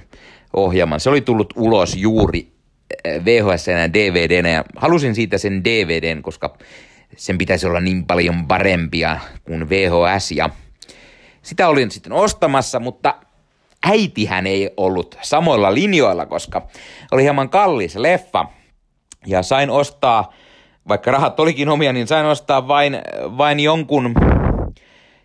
ohjelman. 0.52 1.00
Se 1.00 1.10
oli 1.10 1.20
tullut 1.20 1.52
ulos 1.56 1.96
juuri 1.96 2.52
VHS 3.24 3.66
ja 3.66 3.92
DVDnä 3.92 4.48
ja 4.48 4.64
halusin 4.76 5.14
siitä 5.14 5.38
sen 5.38 5.64
DVDn, 5.64 6.22
koska 6.22 6.56
sen 7.16 7.38
pitäisi 7.38 7.66
olla 7.66 7.80
niin 7.80 8.06
paljon 8.06 8.46
parempia 8.46 9.18
kuin 9.44 9.68
VHS 9.68 10.32
ja 10.32 10.50
sitä 11.42 11.68
olin 11.68 11.90
sitten 11.90 12.12
ostamassa, 12.12 12.80
mutta 12.80 13.14
äitihän 13.86 14.46
ei 14.46 14.70
ollut 14.76 15.18
samoilla 15.22 15.74
linjoilla, 15.74 16.26
koska 16.26 16.66
oli 17.12 17.22
hieman 17.22 17.48
kallis 17.48 17.96
leffa 17.96 18.46
ja 19.26 19.42
sain 19.42 19.70
ostaa, 19.70 20.32
vaikka 20.88 21.10
rahat 21.10 21.40
olikin 21.40 21.68
omia, 21.68 21.92
niin 21.92 22.06
sain 22.06 22.26
ostaa 22.26 22.68
vain, 22.68 22.98
vain 23.38 23.60
jonkun, 23.60 24.14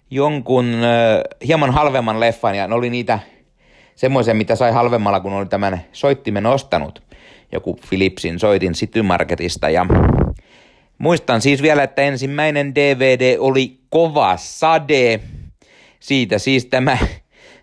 jonkun 0.10 0.66
äh, 0.66 1.22
hieman 1.48 1.72
halvemman 1.72 2.20
leffan 2.20 2.56
ja 2.56 2.68
ne 2.68 2.76
oli 2.76 2.90
niitä 2.90 3.20
semmoisen, 3.96 4.38
mitä 4.38 4.56
sai 4.56 4.72
halvemmalla, 4.72 5.20
kun 5.20 5.34
oli 5.34 5.46
tämän 5.46 5.82
soittimen 5.92 6.46
ostanut. 6.46 7.04
Joku 7.52 7.80
Philipsin 7.90 8.40
soitin 8.40 8.74
City 8.74 9.02
Marketista 9.02 9.70
ja 9.70 9.86
muistan 10.98 11.42
siis 11.42 11.62
vielä, 11.62 11.84
että 11.84 12.02
ensimmäinen 12.02 12.76
DVD 12.76 13.36
oli 13.40 13.80
Kova 13.90 14.38
Sade. 14.38 15.20
Siitä 16.00 16.40
siis 16.40 16.66
tämä, 16.66 16.98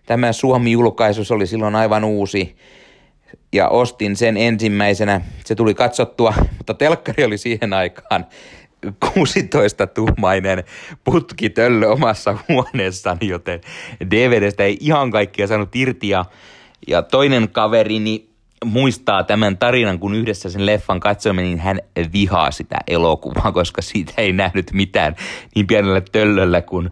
tämä 0.06 0.32
Suomi-julkaisu 0.32 1.34
oli 1.34 1.46
silloin 1.46 1.74
aivan 1.74 2.04
uusi 2.04 2.56
ja 3.52 3.68
ostin 3.68 4.16
sen 4.16 4.36
ensimmäisenä. 4.36 5.20
Se 5.44 5.54
tuli 5.54 5.74
katsottua, 5.74 6.34
mutta 6.58 6.74
telkkari 6.74 7.24
oli 7.24 7.38
siihen 7.38 7.72
aikaan 7.72 8.26
16-tuumainen 9.04 10.64
putkitöllö 11.04 11.88
omassa 11.88 12.38
huoneessani, 12.48 13.28
joten 13.28 13.60
DVDstä 14.10 14.62
ei 14.62 14.76
ihan 14.80 15.10
kaikkia 15.10 15.46
saanut 15.46 15.76
irti 15.76 16.08
ja 16.08 16.24
Ja 16.88 17.02
toinen 17.02 17.48
kaverini 17.48 18.28
muistaa 18.64 19.24
tämän 19.24 19.58
tarinan, 19.58 19.98
kun 19.98 20.14
yhdessä 20.14 20.50
sen 20.50 20.66
leffan 20.66 21.00
katsoimme, 21.00 21.42
niin 21.42 21.58
hän 21.58 21.80
vihaa 22.12 22.50
sitä 22.50 22.76
elokuvaa, 22.86 23.52
koska 23.52 23.82
siitä 23.82 24.12
ei 24.16 24.32
nähnyt 24.32 24.72
mitään 24.72 25.16
niin 25.54 25.66
pienellä 25.66 26.00
töllöllä, 26.00 26.62
kun 26.62 26.90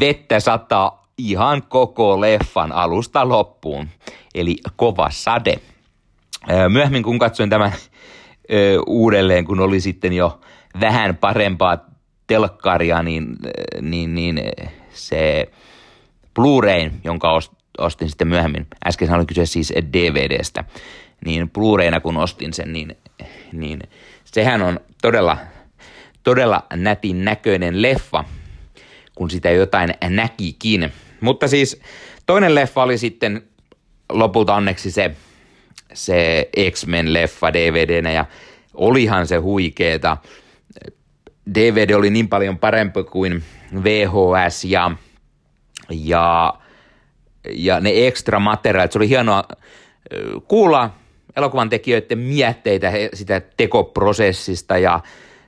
vettä 0.00 0.40
sataa 0.40 1.06
ihan 1.18 1.62
koko 1.62 2.20
leffan 2.20 2.72
alusta 2.72 3.28
loppuun. 3.28 3.88
Eli 4.34 4.56
kova 4.76 5.10
sade. 5.10 5.54
Myöhemmin 6.68 7.02
kun 7.02 7.18
katsoin 7.18 7.50
tämän 7.50 7.72
uudelleen, 8.86 9.44
kun 9.44 9.60
oli 9.60 9.80
sitten 9.80 10.12
jo 10.12 10.40
vähän 10.80 11.16
parempaa 11.16 11.78
telkkaria, 12.26 13.02
niin, 13.02 13.36
niin, 13.80 14.14
niin 14.14 14.40
se 14.92 15.50
Blu-ray, 16.34 16.90
jonka 17.04 17.40
ostin 17.78 18.08
sitten 18.08 18.28
myöhemmin, 18.28 18.66
äsken 18.86 19.14
oli 19.14 19.26
kyse 19.26 19.46
siis 19.46 19.72
DVDstä, 19.92 20.64
niin 21.24 21.50
Blu-rayna 21.50 22.00
kun 22.00 22.16
ostin 22.16 22.52
sen, 22.52 22.72
niin, 22.72 22.96
niin 23.52 23.80
sehän 24.24 24.62
on 24.62 24.80
todella, 25.02 25.36
todella 26.22 26.66
nätin 26.74 27.24
näköinen 27.24 27.82
leffa, 27.82 28.24
kun 29.14 29.30
sitä 29.30 29.50
jotain 29.50 29.94
näkikin. 30.08 30.92
Mutta 31.20 31.48
siis 31.48 31.80
toinen 32.26 32.54
leffa 32.54 32.82
oli 32.82 32.98
sitten 32.98 33.42
lopulta 34.12 34.54
onneksi 34.54 34.90
se, 34.90 35.16
se 35.94 36.48
X-Men-leffa 36.70 37.52
DVDnä 37.52 38.12
ja 38.12 38.24
olihan 38.74 39.26
se 39.26 39.36
huikeeta. 39.36 40.16
DVD 41.54 41.90
oli 41.90 42.10
niin 42.10 42.28
paljon 42.28 42.58
parempi 42.58 43.04
kuin 43.04 43.42
VHS 43.84 44.64
ja, 44.64 44.90
ja, 45.90 46.54
ja 47.50 47.80
ne 47.80 48.06
ekstra 48.06 48.40
materiaalit. 48.40 48.92
Se 48.92 48.98
oli 48.98 49.08
hienoa 49.08 49.44
kuulla 50.48 50.90
elokuvan 51.36 51.68
tekijöiden 51.68 52.18
mietteitä 52.18 52.92
sitä 53.14 53.40
tekoprosessista 53.56 54.78
ja 54.78 55.00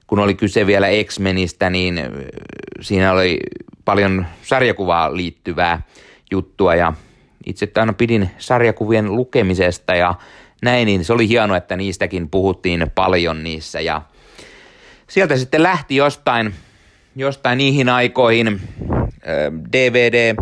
kun 0.06 0.18
oli 0.18 0.34
kyse 0.34 0.66
vielä 0.66 0.86
X-Menistä, 1.04 1.70
niin 1.70 2.00
siinä 2.80 3.12
oli 3.12 3.40
paljon 3.84 4.26
sarjakuvaa 4.42 5.16
liittyvää 5.16 5.82
juttua 6.30 6.74
ja 6.74 6.92
itse 7.46 7.68
aina 7.76 7.92
pidin 7.92 8.30
sarjakuvien 8.38 9.16
lukemisesta 9.16 9.94
ja 9.94 10.14
näin, 10.62 10.86
niin 10.86 11.04
se 11.04 11.12
oli 11.12 11.28
hienoa, 11.28 11.56
että 11.56 11.76
niistäkin 11.76 12.30
puhuttiin 12.30 12.90
paljon 12.94 13.44
niissä 13.44 13.80
ja 13.80 14.02
sieltä 15.08 15.36
sitten 15.36 15.62
lähti 15.62 15.96
jostain, 15.96 16.54
jostain 17.16 17.58
niihin 17.58 17.88
aikoihin 17.88 18.60
DVD 19.72 20.34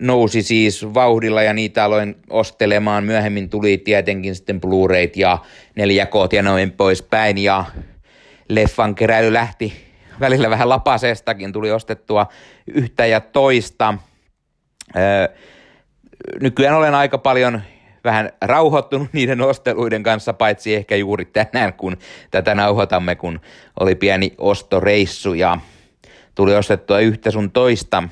nousi 0.00 0.42
siis 0.42 0.94
vauhdilla 0.94 1.42
ja 1.42 1.52
niitä 1.52 1.84
aloin 1.84 2.16
ostelemaan. 2.30 3.04
Myöhemmin 3.04 3.50
tuli 3.50 3.78
tietenkin 3.78 4.34
sitten 4.34 4.60
Blu-rayt 4.60 5.16
ja 5.16 5.38
4 5.76 6.06
k 6.06 6.32
ja 6.32 6.42
noin 6.42 6.72
poispäin 6.72 7.38
ja 7.38 7.64
leffan 8.48 8.94
keräily 8.94 9.32
lähti 9.32 9.72
välillä 10.20 10.50
vähän 10.50 10.68
lapasestakin, 10.68 11.52
tuli 11.52 11.70
ostettua 11.70 12.26
yhtä 12.66 13.06
ja 13.06 13.20
toista. 13.20 13.94
nykyään 16.40 16.76
olen 16.76 16.94
aika 16.94 17.18
paljon 17.18 17.62
vähän 18.04 18.30
rauhoittunut 18.40 19.08
niiden 19.12 19.40
osteluiden 19.40 20.02
kanssa, 20.02 20.32
paitsi 20.32 20.74
ehkä 20.74 20.96
juuri 20.96 21.24
tänään, 21.24 21.72
kun 21.72 21.96
tätä 22.30 22.54
nauhoitamme, 22.54 23.14
kun 23.14 23.40
oli 23.80 23.94
pieni 23.94 24.34
ostoreissu 24.38 25.34
ja 25.34 25.58
tuli 26.34 26.54
ostettua 26.54 27.00
yhtä 27.00 27.30
sun 27.30 27.50
toista. 27.50 28.02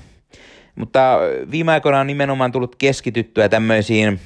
Mutta 0.75 1.19
viime 1.51 1.73
aikoina 1.73 2.01
on 2.01 2.07
nimenomaan 2.07 2.53
tullut 2.53 2.77
keskityttyä 2.77 3.49
tämmöisiin, 3.49 4.21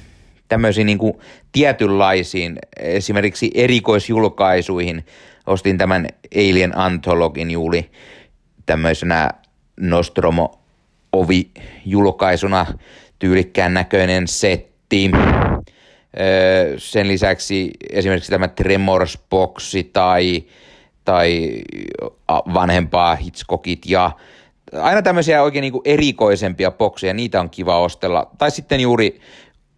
tämmöisiin 0.47 0.85
niin 0.85 0.97
kuin 0.97 1.13
tietynlaisiin, 1.51 2.59
esimerkiksi 2.79 3.51
erikoisjulkaisuihin. 3.53 5.05
Ostin 5.47 5.77
tämän 5.77 6.07
Alien 6.35 6.77
Anthologin 6.77 7.51
juuri 7.51 7.91
tämmöisenä 8.65 9.29
Nostromo 9.79 10.59
ovi-julkaisuna 11.13 12.65
tyylikkään 13.19 13.73
näköinen 13.73 14.27
setti. 14.27 15.11
Sen 16.77 17.07
lisäksi 17.07 17.71
esimerkiksi 17.89 18.31
tämä 18.31 18.47
Tremors-boksi 18.47 19.89
tai, 19.93 20.43
tai 21.05 21.61
vanhempaa 22.53 23.15
Hitchcockit 23.15 23.85
ja 23.85 24.11
aina 24.81 25.01
tämmöisiä 25.01 25.43
oikein 25.43 25.61
niin 25.61 25.81
erikoisempia 25.85 26.71
bokseja, 26.71 27.13
niitä 27.13 27.39
on 27.39 27.49
kiva 27.49 27.79
ostella. 27.79 28.31
Tai 28.37 28.51
sitten 28.51 28.79
juuri 28.79 29.19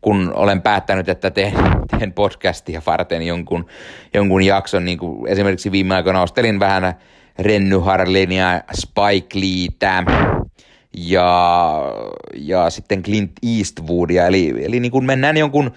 kun 0.01 0.31
olen 0.35 0.61
päättänyt, 0.61 1.09
että 1.09 1.31
teen, 1.31 1.53
teen 1.99 2.13
podcastia 2.13 2.81
varten 2.85 3.23
jonkun, 3.23 3.65
jonkun 4.13 4.43
jakson, 4.43 4.85
niin 4.85 4.97
kuin 4.97 5.27
esimerkiksi 5.27 5.71
viime 5.71 5.95
aikoina 5.95 6.21
ostelin 6.21 6.59
vähän 6.59 6.93
Renny 7.39 7.79
Harlin 7.79 8.31
ja 8.31 8.63
Spike 8.73 9.39
Leetä 9.39 10.03
ja, 10.97 11.81
ja 12.35 12.69
sitten 12.69 13.03
Clint 13.03 13.31
Eastwoodia, 13.57 14.27
eli, 14.27 14.53
eli 14.61 14.79
niin 14.79 14.91
kuin 14.91 15.05
mennään 15.05 15.37
jonkun 15.37 15.71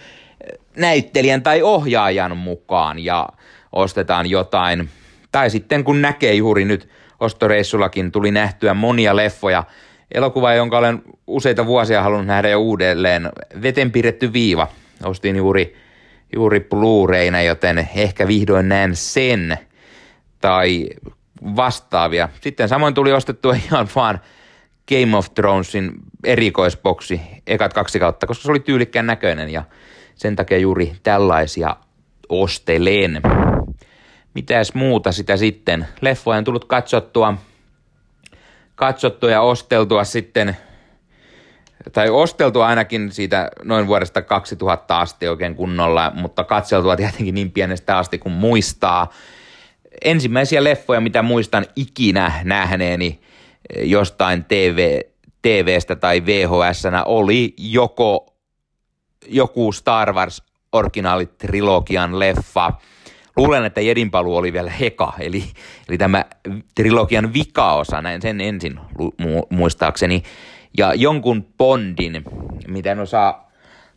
näyttelijän 0.77 1.43
tai 1.43 1.63
ohjaajan 1.63 2.37
mukaan 2.37 2.99
ja 2.99 3.29
ostetaan 3.73 4.31
jotain. 4.31 4.89
Tai 5.33 5.51
sitten 5.51 5.85
kun 5.85 6.03
näkee 6.03 6.35
juuri 6.35 6.65
nyt 6.65 6.89
ostoreissullakin 7.21 8.13
tuli 8.13 8.31
nähtyä 8.31 8.75
monia 8.75 9.17
leffoja. 9.17 9.65
Elokuva, 10.15 10.55
jonka 10.55 10.79
olen 10.79 11.03
useita 11.27 11.67
vuosia 11.67 12.03
halunnut 12.03 12.27
nähdä 12.27 12.49
jo 12.49 12.61
uudelleen. 12.61 13.31
Veten 13.63 13.93
piirretty 13.93 14.33
viiva. 14.33 14.69
Ostin 15.05 15.37
juuri, 15.37 15.77
juuri 16.37 16.61
Blu-rayna, 16.61 17.43
joten 17.43 17.89
ehkä 17.97 18.27
vihdoin 18.27 18.69
näen 18.69 18.97
sen. 18.97 19.59
Tai 20.41 20.87
vastaavia. 21.57 22.29
Sitten 22.41 22.69
samoin 22.69 22.95
tuli 22.95 23.13
ostettua 23.13 23.55
ihan 23.67 23.89
vaan 23.95 24.21
Game 24.89 25.17
of 25.17 25.35
Thronesin 25.35 25.93
erikoisboksi 26.25 27.21
ekat 27.47 27.73
kaksi 27.73 27.99
kautta, 27.99 28.27
koska 28.27 28.43
se 28.43 28.51
oli 28.51 28.61
tyylikkään 28.61 29.07
näköinen 29.07 29.51
ja 29.51 29.65
sen 30.21 30.37
takia 30.37 30.59
juuri 30.59 30.93
tällaisia 31.03 31.77
ostelen. 32.29 33.21
Mitäs 34.35 34.75
muuta 34.75 35.13
sitä 35.13 35.37
sitten? 35.37 35.89
Leffoja 36.01 36.39
on 36.39 36.45
tullut 36.45 36.65
katsottua, 36.65 37.35
katsottua 38.75 39.31
ja 39.31 39.41
osteltua 39.41 40.05
sitten, 40.05 40.57
tai 41.93 42.11
osteltua 42.11 42.67
ainakin 42.67 43.13
siitä 43.13 43.51
noin 43.65 43.87
vuodesta 43.87 44.23
2000 44.23 45.01
asti 45.01 45.29
oikein 45.29 45.55
kunnolla, 45.55 46.13
mutta 46.15 46.45
katseltua 46.45 46.97
tietenkin 46.97 47.35
niin 47.35 47.51
pienestä 47.51 47.99
asti 47.99 48.19
kuin 48.19 48.33
muistaa. 48.33 49.11
Ensimmäisiä 50.05 50.65
leffoja, 50.65 51.01
mitä 51.01 51.23
muistan 51.23 51.67
ikinä 51.77 52.33
nähneeni 52.45 53.21
jostain 53.83 54.45
TV, 54.45 55.01
TVstä 55.43 55.97
tai 55.97 56.27
vhs 56.27 56.83
oli 57.05 57.55
joko 57.59 58.30
joku 59.27 59.73
Star 59.73 60.13
Wars 60.13 60.43
originaalitrilogian 60.73 62.19
leffa. 62.19 62.73
Luulen, 63.37 63.65
että 63.65 63.81
Jedin 63.81 64.11
paluu 64.11 64.37
oli 64.37 64.53
vielä 64.53 64.71
heka, 64.71 65.13
eli, 65.19 65.45
eli 65.89 65.99
tämä 65.99 66.25
trilogian 66.75 67.35
vikaosa, 67.35 68.03
näin 68.03 68.23
sen 68.23 68.41
ensin 68.41 68.81
mu- 69.23 69.47
muistaakseni. 69.51 70.23
Ja 70.79 70.95
jonkun 70.95 71.47
Bondin, 71.59 72.25
mitä 72.69 72.93
en 72.93 72.99
osaa 72.99 73.51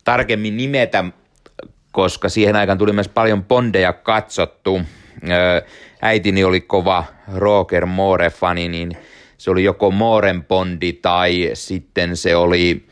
tarkemmin 0.03 0.57
nimetä, 0.57 1.03
koska 1.91 2.29
siihen 2.29 2.55
aikaan 2.55 2.77
tuli 2.77 2.93
myös 2.93 3.09
paljon 3.09 3.43
Bondeja 3.43 3.93
katsottu. 3.93 4.81
äitini 6.01 6.43
oli 6.43 6.61
kova 6.61 7.03
Roger 7.33 7.85
Moore-fani, 7.85 8.67
niin 8.67 8.97
se 9.37 9.51
oli 9.51 9.63
joko 9.63 9.91
Mooren 9.91 10.43
Bondi 10.43 10.93
tai 10.93 11.49
sitten 11.53 12.17
se 12.17 12.35
oli 12.35 12.85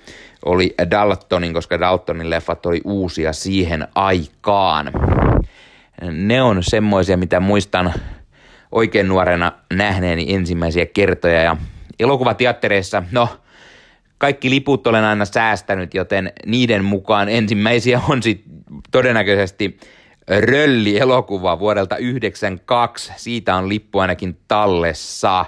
oli 0.45 0.73
Daltonin, 0.91 1.53
koska 1.53 1.79
Daltonin 1.79 2.29
leffat 2.29 2.65
oli 2.65 2.81
uusia 2.85 3.33
siihen 3.33 3.87
aikaan. 3.95 4.91
Ne 6.11 6.41
on 6.41 6.63
semmoisia, 6.63 7.17
mitä 7.17 7.39
muistan 7.39 7.93
oikein 8.71 9.07
nuorena 9.07 9.51
nähneeni 9.73 10.33
ensimmäisiä 10.33 10.85
kertoja 10.85 11.41
ja 11.41 11.57
elokuvateattereissa, 11.99 13.03
no 13.11 13.29
kaikki 14.17 14.49
liput 14.49 14.87
olen 14.87 15.03
aina 15.03 15.25
säästänyt, 15.25 15.93
joten 15.93 16.33
niiden 16.45 16.85
mukaan 16.85 17.29
ensimmäisiä 17.29 18.01
on 18.09 18.23
sitten 18.23 18.53
todennäköisesti 18.91 19.79
Rölli-elokuva 20.27 21.59
vuodelta 21.59 21.95
1992. 21.95 23.13
Siitä 23.17 23.55
on 23.55 23.69
lippu 23.69 23.99
ainakin 23.99 24.37
tallessa. 24.47 25.45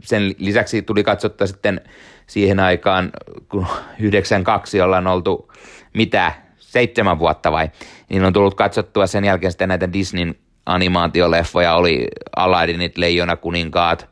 Sen 0.00 0.34
lisäksi 0.38 0.82
tuli 0.82 1.04
katsottua 1.04 1.46
sitten 1.46 1.80
siihen 2.26 2.60
aikaan, 2.60 3.10
kun 3.48 3.66
92 3.98 4.80
ollaan 4.80 5.06
oltu 5.06 5.52
mitä, 5.94 6.32
seitsemän 6.58 7.18
vuotta 7.18 7.52
vai, 7.52 7.70
niin 8.08 8.24
on 8.24 8.32
tullut 8.32 8.54
katsottua 8.54 9.06
sen 9.06 9.24
jälkeen 9.24 9.52
sitten 9.52 9.68
näitä 9.68 9.92
Disneyn 9.92 10.34
animaatioleffoja, 10.66 11.74
oli 11.74 12.08
Aladdinit, 12.36 12.98
Leijona 12.98 13.36
kuninkaat, 13.36 14.08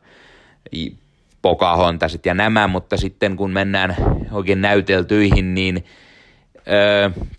Pocahontasit 1.41 2.25
ja 2.25 2.33
nämä, 2.33 2.67
mutta 2.67 2.97
sitten 2.97 3.35
kun 3.35 3.51
mennään 3.51 3.95
oikein 4.31 4.61
näyteltyihin, 4.61 5.53
niin 5.53 5.85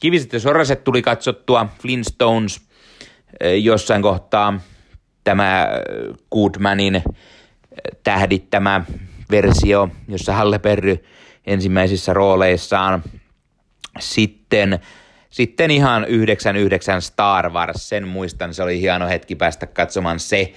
Kiviset 0.01 0.33
ja 0.33 0.41
Soraset 0.41 0.85
tuli 0.85 1.03
katsottua, 1.03 1.67
Flintstones 1.83 2.61
jossain 3.61 4.03
kohtaa, 4.03 4.61
tämä 5.25 5.69
Goodmanin 6.31 7.03
tähdittämä 8.05 8.85
versio, 9.31 9.89
jossa 10.09 10.33
Halle 10.33 10.59
Perry 10.59 11.05
ensimmäisissä 11.47 12.13
rooleissaan. 12.13 13.03
Sitten, 13.99 14.79
sitten 15.31 15.71
ihan 15.71 16.05
99 16.05 17.03
Star 17.03 17.51
Wars, 17.51 17.89
sen 17.89 18.09
muistan, 18.09 18.55
se 18.55 18.63
oli 18.63 18.81
hieno 18.81 19.09
hetki 19.09 19.35
päästä 19.35 19.67
katsomaan 19.67 20.21
se 20.21 20.53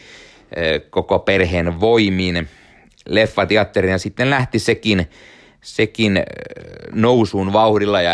koko 0.89 1.19
perheen 1.19 1.80
voimin 1.80 2.49
leffateatterin 3.10 3.91
ja 3.91 3.97
sitten 3.97 4.30
lähti 4.30 4.60
sekin, 4.60 5.10
sekin 5.62 6.23
nousuun 6.91 7.54
vauhdilla 7.54 8.01
ja 8.01 8.12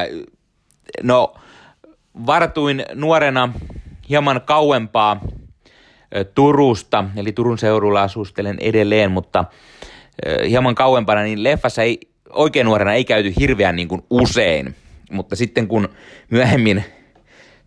no 1.04 1.34
vartuin 2.26 2.86
nuorena 2.94 3.54
hieman 4.10 4.42
kauempaa 4.46 5.22
Turusta, 6.36 7.06
eli 7.16 7.32
Turun 7.32 7.58
seudulla 7.58 8.02
asustelen 8.02 8.58
edelleen, 8.60 9.12
mutta 9.12 9.46
hieman 10.50 10.76
kauempana, 10.76 11.22
niin 11.22 11.44
leffassa 11.44 11.82
ei 11.82 12.00
oikein 12.30 12.66
nuorena 12.66 12.94
ei 12.94 13.06
käyty 13.06 13.34
hirveän 13.40 13.76
niin 13.76 13.88
kuin 13.88 14.02
usein, 14.10 14.76
mutta 15.12 15.36
sitten 15.36 15.68
kun 15.68 15.90
myöhemmin 16.30 16.84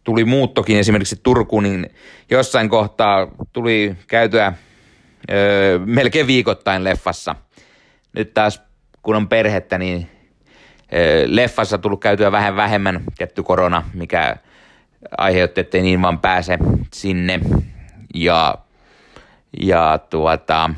tuli 0.05 0.25
muuttokin 0.25 0.79
esimerkiksi 0.79 1.21
Turkuun, 1.23 1.63
niin 1.63 1.91
jossain 2.31 2.69
kohtaa 2.69 3.29
tuli 3.53 3.97
käytyä 4.07 4.53
öö, 5.31 5.79
melkein 5.79 6.27
viikoittain 6.27 6.85
leffassa. 6.85 7.35
Nyt 8.13 8.35
taas 8.35 8.63
kun 9.03 9.17
on 9.17 9.29
perhettä, 9.29 9.79
niin 9.79 10.11
öö, 10.95 11.25
leffassa 11.27 11.79
tullut 11.79 12.01
käytyä 12.01 12.33
vähän 12.33 12.57
vähemmän 12.57 13.01
tietty 13.19 13.43
korona, 13.43 13.83
mikä 13.95 14.37
aiheutti, 15.19 15.61
ettei 15.61 15.83
niin 15.83 16.03
vaan 16.03 16.19
pääse 16.19 16.59
sinne. 16.95 17.41
Ja, 18.15 18.55
ja 19.61 19.99
tuota, 20.11 20.71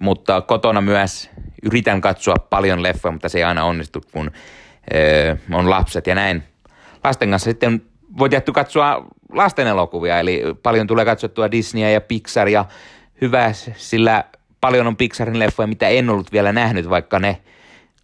mutta 0.00 0.40
kotona 0.40 0.80
myös 0.80 1.30
yritän 1.62 2.00
katsoa 2.00 2.36
paljon 2.50 2.82
leffoja, 2.82 3.12
mutta 3.12 3.28
se 3.28 3.38
ei 3.38 3.44
aina 3.44 3.64
onnistu, 3.64 4.00
kun 4.12 4.30
öö, 4.94 5.36
on 5.52 5.70
lapset 5.70 6.06
ja 6.06 6.14
näin. 6.14 6.42
Lasten 7.04 7.30
kanssa 7.30 7.50
sitten 7.50 7.82
voi 8.18 8.28
tietty 8.28 8.52
katsoa 8.52 9.06
lasten 9.32 9.66
elokuvia, 9.66 10.18
eli 10.18 10.42
paljon 10.62 10.86
tulee 10.86 11.04
katsottua 11.04 11.50
Disneyä 11.50 11.90
ja 11.90 12.00
Pixaria. 12.00 12.64
Hyvä, 13.20 13.52
sillä 13.76 14.24
paljon 14.60 14.86
on 14.86 14.96
Pixarin 14.96 15.38
leffoja, 15.38 15.66
mitä 15.66 15.88
en 15.88 16.10
ollut 16.10 16.32
vielä 16.32 16.52
nähnyt, 16.52 16.90
vaikka 16.90 17.18
ne 17.18 17.40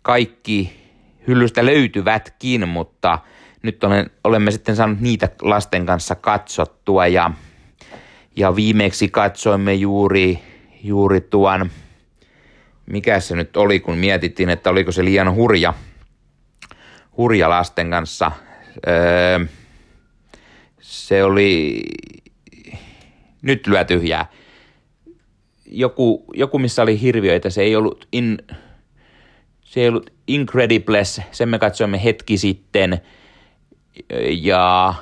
kaikki 0.03 0.81
hyllystä 1.27 1.67
löytyvätkin, 1.67 2.69
mutta 2.69 3.19
nyt 3.63 3.85
olen, 3.85 4.11
olemme 4.25 4.51
sitten 4.51 4.77
saanut 4.77 5.01
niitä 5.01 5.29
lasten 5.43 5.87
kanssa 5.87 6.15
katsottua 6.15 7.07
ja, 7.07 7.31
ja 8.37 8.57
viimeksi 8.57 9.09
katsoimme 9.09 9.75
juuri, 9.75 10.39
juuri 10.83 11.21
tuon, 11.21 11.71
mikä 12.87 13.21
se 13.21 13.37
nyt 13.37 13.57
oli, 13.57 13.81
kun 13.81 13.99
mietittiin, 13.99 14.51
että 14.51 14.71
oliko 14.71 14.93
se 14.93 15.05
liian 15.05 15.35
hurja, 15.35 15.75
hurja 17.17 17.51
lasten 17.51 17.91
kanssa. 17.91 18.33
Öö, 18.89 19.47
se 20.81 21.25
oli, 21.25 21.83
nyt 23.43 23.67
lyö 23.67 23.85
tyhjää. 23.85 24.27
Joku, 25.67 26.25
joku, 26.35 26.59
missä 26.59 26.83
oli 26.83 27.01
hirviöitä, 27.01 27.51
se 27.51 27.63
ei 27.63 27.77
ollut, 27.77 28.09
in, 28.13 28.39
se 29.61 29.81
ei 29.81 29.89
ollut 29.89 30.13
Incredibles, 30.27 31.21
sen 31.33 31.49
me 31.49 31.59
katsoimme 31.59 32.05
hetki 32.05 32.39
sitten. 32.39 33.01
Ja 34.41 34.95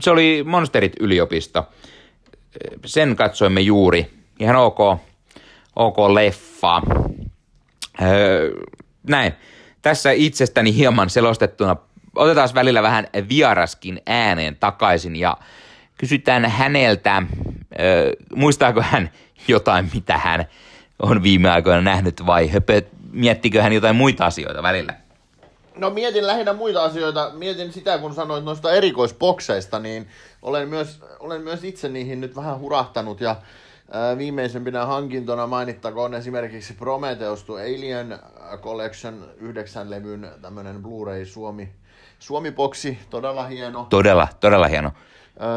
se 0.00 0.10
oli 0.10 0.42
Monsterit 0.46 0.92
yliopisto. 1.00 1.68
Sen 2.86 3.16
katsoimme 3.16 3.60
juuri. 3.60 4.10
Ihan 4.40 4.56
ok, 4.56 4.78
ok 5.76 5.98
leffa. 5.98 6.82
Öö, 8.02 8.50
näin. 9.08 9.32
Tässä 9.82 10.10
itsestäni 10.10 10.74
hieman 10.74 11.10
selostettuna 11.10 11.76
otetaan 12.14 12.48
välillä 12.54 12.82
vähän 12.82 13.06
vieraskin 13.28 14.00
ääneen 14.06 14.56
takaisin 14.56 15.16
ja 15.16 15.36
kysytään 15.98 16.44
häneltä, 16.44 17.22
ö, 17.80 18.12
muistaako 18.34 18.82
hän 18.82 19.10
jotain, 19.48 19.90
mitä 19.94 20.18
hän 20.18 20.44
on 21.02 21.22
viime 21.22 21.50
aikoina 21.50 21.80
nähnyt 21.80 22.26
vai 22.26 22.48
höpö, 22.50 22.82
miettikö 23.12 23.62
hän 23.62 23.72
jotain 23.72 23.96
muita 23.96 24.26
asioita 24.26 24.62
välillä? 24.62 25.03
No 25.76 25.90
mietin 25.90 26.26
lähinnä 26.26 26.52
muita 26.52 26.84
asioita. 26.84 27.30
Mietin 27.34 27.72
sitä, 27.72 27.98
kun 27.98 28.14
sanoit 28.14 28.44
noista 28.44 28.72
erikoisbokseista, 28.72 29.78
niin 29.78 30.08
olen 30.42 30.68
myös, 30.68 31.00
olen 31.20 31.42
myös 31.42 31.64
itse 31.64 31.88
niihin 31.88 32.20
nyt 32.20 32.36
vähän 32.36 32.60
hurahtanut 32.60 33.20
ja 33.20 33.36
viimeisempinä 34.18 34.86
hankintona 34.86 35.46
mainittakoon 35.46 36.14
esimerkiksi 36.14 36.74
Prometheus 36.74 37.44
to 37.44 37.54
Alien 37.54 38.18
Collection 38.60 39.24
9 39.40 39.90
levyn 39.90 40.30
tämmöinen 40.42 40.82
Blu-ray 40.82 41.24
Suomi 41.24 41.68
Suomi-boksi, 42.18 42.98
todella 43.10 43.46
hieno. 43.46 43.86
Todella, 43.90 44.28
todella 44.40 44.66
hieno. 44.66 44.92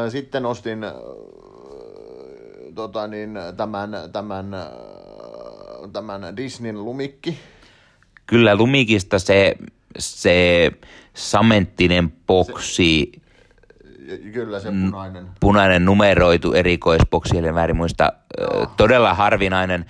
Sitten 0.08 0.46
ostin 0.46 0.78
tota 2.74 3.06
niin, 3.06 3.38
tämän, 3.56 3.90
tämän, 4.12 4.46
tämän 5.92 6.36
Disneyn 6.36 6.84
lumikki. 6.84 7.38
Kyllä 8.26 8.56
lumikista 8.56 9.18
se, 9.18 9.56
se 9.98 10.70
samenttinen 11.14 12.12
boksi. 12.26 13.12
Se, 14.08 14.18
kyllä 14.32 14.60
se 14.60 14.68
punainen. 14.68 15.26
Punainen 15.40 15.84
numeroitu 15.84 16.52
erikoisboksi, 16.52 17.38
eli 17.38 17.54
väärin 17.54 17.76
muista. 17.76 18.12
No. 18.40 18.66
Todella 18.76 19.14
harvinainen. 19.14 19.84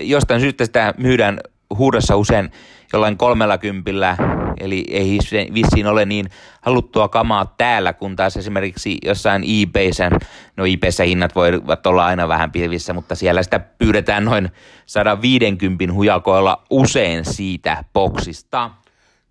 Jostain 0.00 0.40
syystä 0.40 0.64
sitä 0.64 0.94
myydään 0.98 1.40
huudossa 1.78 2.16
usein 2.16 2.50
jollain 2.92 3.16
kolmella 3.16 3.58
kympillä, 3.58 4.16
eli 4.60 4.84
ei 4.90 5.18
vissiin 5.54 5.86
ole 5.86 6.04
niin 6.04 6.26
haluttua 6.60 7.08
kamaa 7.08 7.54
täällä, 7.58 7.92
kun 7.92 8.16
taas 8.16 8.36
esimerkiksi 8.36 8.98
jossain 9.04 9.44
eBayssä, 9.62 10.10
no 10.56 10.66
eBayssä 10.66 11.04
hinnat 11.04 11.34
voivat 11.34 11.86
olla 11.86 12.06
aina 12.06 12.28
vähän 12.28 12.52
pilvissä, 12.52 12.92
mutta 12.92 13.14
siellä 13.14 13.42
sitä 13.42 13.58
pyydetään 13.58 14.24
noin 14.24 14.50
150 14.86 15.94
hujakoilla 15.94 16.64
usein 16.70 17.24
siitä 17.24 17.84
boksista. 17.92 18.70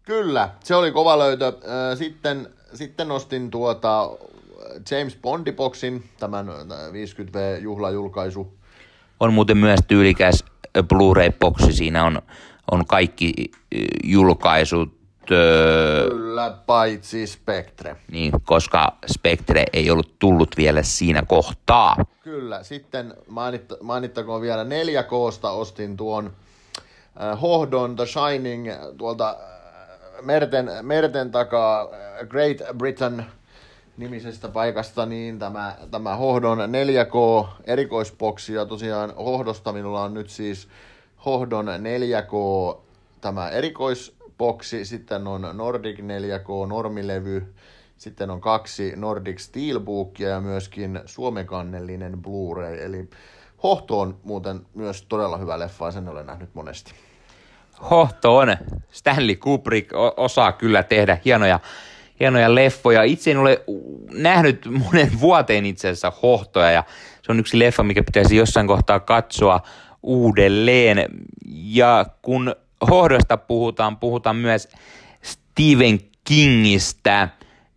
Kyllä, 0.05 0.49
se 0.63 0.75
oli 0.75 0.91
kova 0.91 1.19
löytö. 1.19 1.53
Sitten, 1.97 2.49
sitten 2.73 3.07
nostin 3.07 3.51
tuota 3.51 4.09
James 4.91 5.17
Bondi-boksin, 5.21 6.03
tämän 6.19 6.47
50V-juhlajulkaisu. 6.47 8.53
On 9.19 9.33
muuten 9.33 9.57
myös 9.57 9.79
tyylikäs 9.87 10.45
Blu-ray-boksi, 10.87 11.73
siinä 11.73 12.05
on 12.05 12.21
on 12.71 12.85
kaikki 12.85 13.33
julkaisut. 14.03 14.93
Kyllä, 15.27 16.57
paitsi 16.65 17.27
Spectre. 17.27 17.95
Niin, 18.11 18.31
koska 18.43 18.97
Spectre 19.07 19.65
ei 19.73 19.91
ollut 19.91 20.19
tullut 20.19 20.49
vielä 20.57 20.83
siinä 20.83 21.23
kohtaa. 21.27 21.95
Kyllä, 22.23 22.63
sitten 22.63 23.13
mainitta, 23.27 23.77
mainittakoon 23.81 24.41
vielä 24.41 24.63
4 24.63 25.03
koosta 25.03 25.51
ostin 25.51 25.97
tuon 25.97 26.33
Hohdon 27.41 27.95
The 27.95 28.05
Shining 28.05 28.67
tuolta 28.97 29.37
merten, 30.21 30.71
merten 30.81 31.31
takaa 31.31 31.81
äh, 31.81 32.27
Great 32.27 32.57
Britain 32.77 33.25
nimisestä 33.97 34.47
paikasta, 34.47 35.05
niin 35.05 35.39
tämä, 35.39 35.75
tämä 35.91 36.15
Hohdon 36.15 36.57
4K 36.57 37.47
erikoisboksi, 37.63 38.53
ja 38.53 38.65
tosiaan 38.65 39.15
Hohdosta. 39.15 39.73
Minulla 39.73 40.03
on 40.03 40.13
nyt 40.13 40.29
siis 40.29 40.67
Hohdon 41.25 41.67
4K 41.67 42.77
tämä 43.21 43.49
erikoisboksi, 43.49 44.85
sitten 44.85 45.27
on 45.27 45.49
Nordic 45.53 45.99
4K 45.99 46.67
normilevy, 46.67 47.53
sitten 47.97 48.29
on 48.29 48.41
kaksi 48.41 48.93
Nordic 48.95 49.39
Steelbookia 49.39 50.29
ja 50.29 50.41
myöskin 50.41 51.01
suomekannellinen 51.05 52.21
Blu-ray, 52.21 52.83
eli 52.83 53.09
Hohto 53.63 53.99
on 53.99 54.17
muuten 54.23 54.65
myös 54.73 55.05
todella 55.09 55.37
hyvä 55.37 55.59
leffa 55.59 55.85
ja 55.85 55.91
sen 55.91 56.09
olen 56.09 56.25
nähnyt 56.25 56.49
monesti. 56.53 56.93
Hohto 57.89 58.37
on. 58.37 58.57
Stanley 58.91 59.35
Kubrick 59.35 59.89
osaa 60.17 60.51
kyllä 60.51 60.83
tehdä 60.83 61.17
hienoja, 61.25 61.59
hienoja 62.19 62.55
leffoja. 62.55 63.03
Itse 63.03 63.31
en 63.31 63.37
ole 63.37 63.61
nähnyt 64.11 64.65
monen 64.85 65.19
vuoteen 65.19 65.65
itse 65.65 65.87
asiassa 65.87 66.13
Hohtoja 66.23 66.71
ja 66.71 66.83
se 67.21 67.31
on 67.31 67.39
yksi 67.39 67.59
leffa, 67.59 67.83
mikä 67.83 68.03
pitäisi 68.03 68.35
jossain 68.35 68.67
kohtaa 68.67 68.99
katsoa 68.99 69.61
uudelleen. 70.03 71.09
Ja 71.51 72.05
kun 72.21 72.55
hohdosta 72.89 73.37
puhutaan, 73.37 73.97
puhutaan 73.97 74.35
myös 74.35 74.69
Stephen 75.21 75.99
Kingistä 76.23 77.29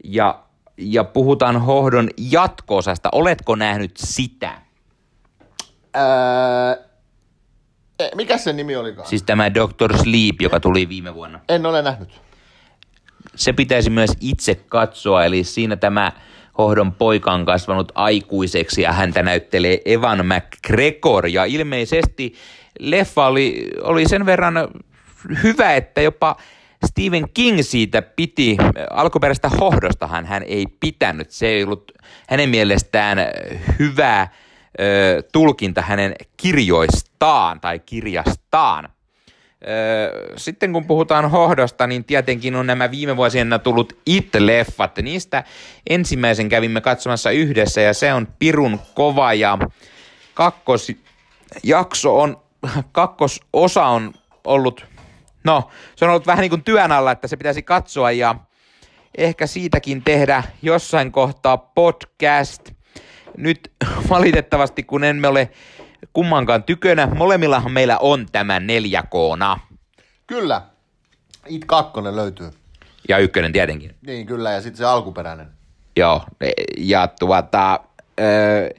ja, 0.05 0.43
ja 0.77 1.05
puhutaan 1.05 1.61
hohdon 1.61 2.11
jatkoosasta. 2.17 3.09
Oletko 3.13 3.57
nähnyt 3.57 3.97
sitä? 3.97 4.53
Ää, 5.95 6.77
mikä 8.15 8.39
se 8.39 8.53
nimi 8.53 8.77
olikaan? 8.77 9.09
Siis 9.09 9.23
tämä 9.23 9.55
Doctor 9.55 9.99
Sleep, 9.99 10.41
joka 10.41 10.61
tuli 10.61 10.89
viime 10.89 11.15
vuonna. 11.15 11.41
En 11.49 11.67
ole 11.67 11.83
nähnyt. 11.83 12.21
se 13.35 13.53
pitäisi 13.53 13.91
myös 13.91 14.11
itse 14.21 14.55
katsoa, 14.55 15.25
eli 15.25 15.45
siinä 15.45 15.77
tämä 15.77 16.13
Hohdon 16.59 16.93
poika 16.93 17.33
on 17.33 17.45
kasvanut 17.45 17.93
aikuiseksi 17.95 18.83
ja 18.83 18.93
häntä 18.93 19.23
näyttelee 19.23 19.81
Evan 19.85 20.27
McGregor 20.27 21.27
ja 21.27 21.45
ilmeisesti 21.45 22.35
leffa 22.81 23.27
oli, 23.27 23.71
oli 23.83 24.09
sen 24.09 24.27
verran 24.27 24.69
hyvä, 25.43 25.75
että 25.75 26.01
jopa 26.01 26.37
Stephen 26.87 27.25
King 27.35 27.59
siitä 27.63 28.03
piti, 28.03 28.57
alkuperäistä 28.91 29.49
hohdostahan 29.49 30.27
hän 30.27 30.43
ei 30.43 30.67
pitänyt, 30.81 31.31
se 31.31 31.47
ei 31.47 31.65
ollut 31.65 31.93
hänen 32.29 32.49
mielestään 32.49 33.19
hyvä 33.79 34.29
ö, 34.81 35.23
tulkinta 35.33 35.83
hänen 35.83 36.15
kirjoistaan 36.37 37.61
tai 37.61 37.79
kirjastaan. 37.79 38.89
Sitten 40.37 40.73
kun 40.73 40.87
puhutaan 40.87 41.31
hohdosta, 41.31 41.87
niin 41.87 42.05
tietenkin 42.05 42.57
on 42.57 42.67
nämä 42.67 42.91
viime 42.91 43.17
vuosina 43.17 43.59
tullut 43.59 43.93
It-leffat. 44.07 45.03
Niistä 45.03 45.45
ensimmäisen 45.91 46.49
kävimme 46.49 46.81
katsomassa 46.81 47.31
yhdessä 47.31 47.81
ja 47.81 47.95
se 47.95 48.13
on 48.13 48.29
pirun 48.39 48.81
kova 48.95 49.35
ja 49.35 49.59
kakkosjakso 50.35 52.21
on, 52.21 52.37
kakkososa 52.93 53.87
on 53.87 54.15
ollut, 54.45 54.87
no 55.45 55.71
se 55.97 56.05
on 56.05 56.11
ollut 56.11 56.27
vähän 56.27 56.43
niin 56.43 56.51
kuin 56.51 56.65
työn 56.65 56.93
alla, 56.93 57.13
että 57.13 57.29
se 57.29 57.37
pitäisi 57.37 57.63
katsoa 57.63 58.11
ja 58.11 58.35
ehkä 59.19 59.47
siitäkin 59.47 60.03
tehdä 60.03 60.43
jossain 60.63 61.13
kohtaa 61.13 61.57
podcast. 61.57 62.76
Nyt 63.37 63.73
valitettavasti 64.11 64.83
kun 64.83 65.05
emme 65.05 65.29
ole 65.29 65.51
kummankaan 66.13 66.63
tykönä. 66.63 67.07
Molemmillahan 67.07 67.73
meillä 67.73 67.99
on 67.99 68.27
tämä 68.33 68.61
4 68.61 69.03
k 69.03 69.15
Kyllä. 70.27 70.63
It 71.47 71.65
2 71.65 71.93
löytyy. 72.13 72.51
Ja 73.09 73.19
ykkönen 73.19 73.53
tietenkin. 73.53 73.95
Niin, 74.07 74.27
kyllä, 74.27 74.51
ja 74.51 74.61
sitten 74.61 74.79
se 74.79 74.85
alkuperäinen. 74.85 75.47
Joo, 75.97 76.23
ja 76.77 77.09
tuota, 77.09 77.81
öö, 78.21 78.71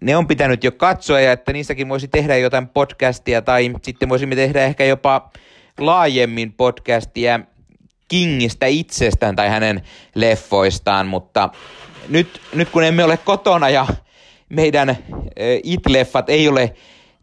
ne 0.00 0.16
on 0.16 0.26
pitänyt 0.26 0.64
jo 0.64 0.72
katsoa, 0.72 1.20
ja 1.20 1.32
että 1.32 1.52
niistäkin 1.52 1.88
voisi 1.88 2.08
tehdä 2.08 2.36
jotain 2.36 2.68
podcastia, 2.68 3.42
tai 3.42 3.72
sitten 3.82 4.08
voisimme 4.08 4.34
tehdä 4.34 4.64
ehkä 4.64 4.84
jopa 4.84 5.30
laajemmin 5.78 6.52
podcastia 6.52 7.40
Kingistä 8.08 8.66
itsestään 8.66 9.36
tai 9.36 9.48
hänen 9.48 9.82
leffoistaan, 10.14 11.06
mutta 11.06 11.48
nyt, 12.08 12.40
nyt 12.54 12.68
kun 12.70 12.84
emme 12.84 13.04
ole 13.04 13.16
kotona 13.16 13.68
ja 13.68 13.86
meidän 14.48 14.96
it-leffat 15.62 16.28
ei 16.28 16.48
ole 16.48 16.74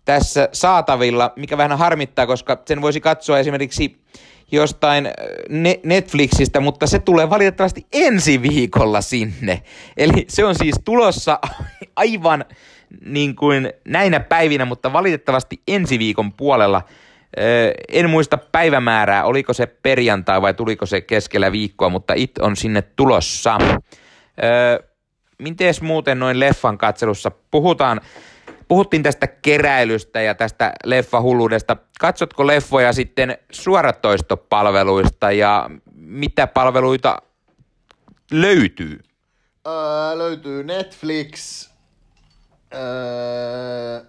tässä 0.05 0.49
saatavilla, 0.53 1.33
mikä 1.35 1.57
vähän 1.57 1.77
harmittaa, 1.77 2.27
koska 2.27 2.61
sen 2.65 2.81
voisi 2.81 3.01
katsoa 3.01 3.39
esimerkiksi 3.39 3.97
jostain 4.51 5.09
Netflixistä, 5.83 6.59
mutta 6.59 6.87
se 6.87 6.99
tulee 6.99 7.29
valitettavasti 7.29 7.85
ensi 7.93 8.41
viikolla 8.41 9.01
sinne. 9.01 9.61
Eli 9.97 10.25
se 10.27 10.45
on 10.45 10.55
siis 10.55 10.75
tulossa 10.85 11.39
aivan 11.95 12.45
niin 13.05 13.35
kuin 13.35 13.73
näinä 13.85 14.19
päivinä, 14.19 14.65
mutta 14.65 14.93
valitettavasti 14.93 15.61
ensi 15.67 15.99
viikon 15.99 16.33
puolella. 16.33 16.81
En 17.89 18.09
muista 18.09 18.37
päivämäärää, 18.37 19.23
oliko 19.23 19.53
se 19.53 19.65
perjantai 19.65 20.41
vai 20.41 20.53
tuliko 20.53 20.85
se 20.85 21.01
keskellä 21.01 21.51
viikkoa, 21.51 21.89
mutta 21.89 22.13
it 22.17 22.37
on 22.37 22.55
sinne 22.55 22.81
tulossa 22.81 23.57
miten 25.39 25.73
muuten 25.82 26.19
noin 26.19 26.39
leffan 26.39 26.78
katselussa 26.78 27.32
puhutaan, 27.52 28.02
puhuttiin 28.67 29.04
tästä 29.04 29.28
keräilystä 29.28 30.21
ja 30.21 30.36
tästä 30.36 30.73
leffahulluudesta. 30.86 31.78
Katsotko 31.99 32.47
leffoja 32.47 32.93
sitten 32.93 33.38
suoratoistopalveluista 33.52 35.32
ja 35.32 35.69
mitä 35.95 36.47
palveluita 36.47 37.21
löytyy? 38.32 38.99
Öö, 39.67 40.17
löytyy 40.17 40.63
Netflix. 40.63 41.65
Öö, 42.73 44.02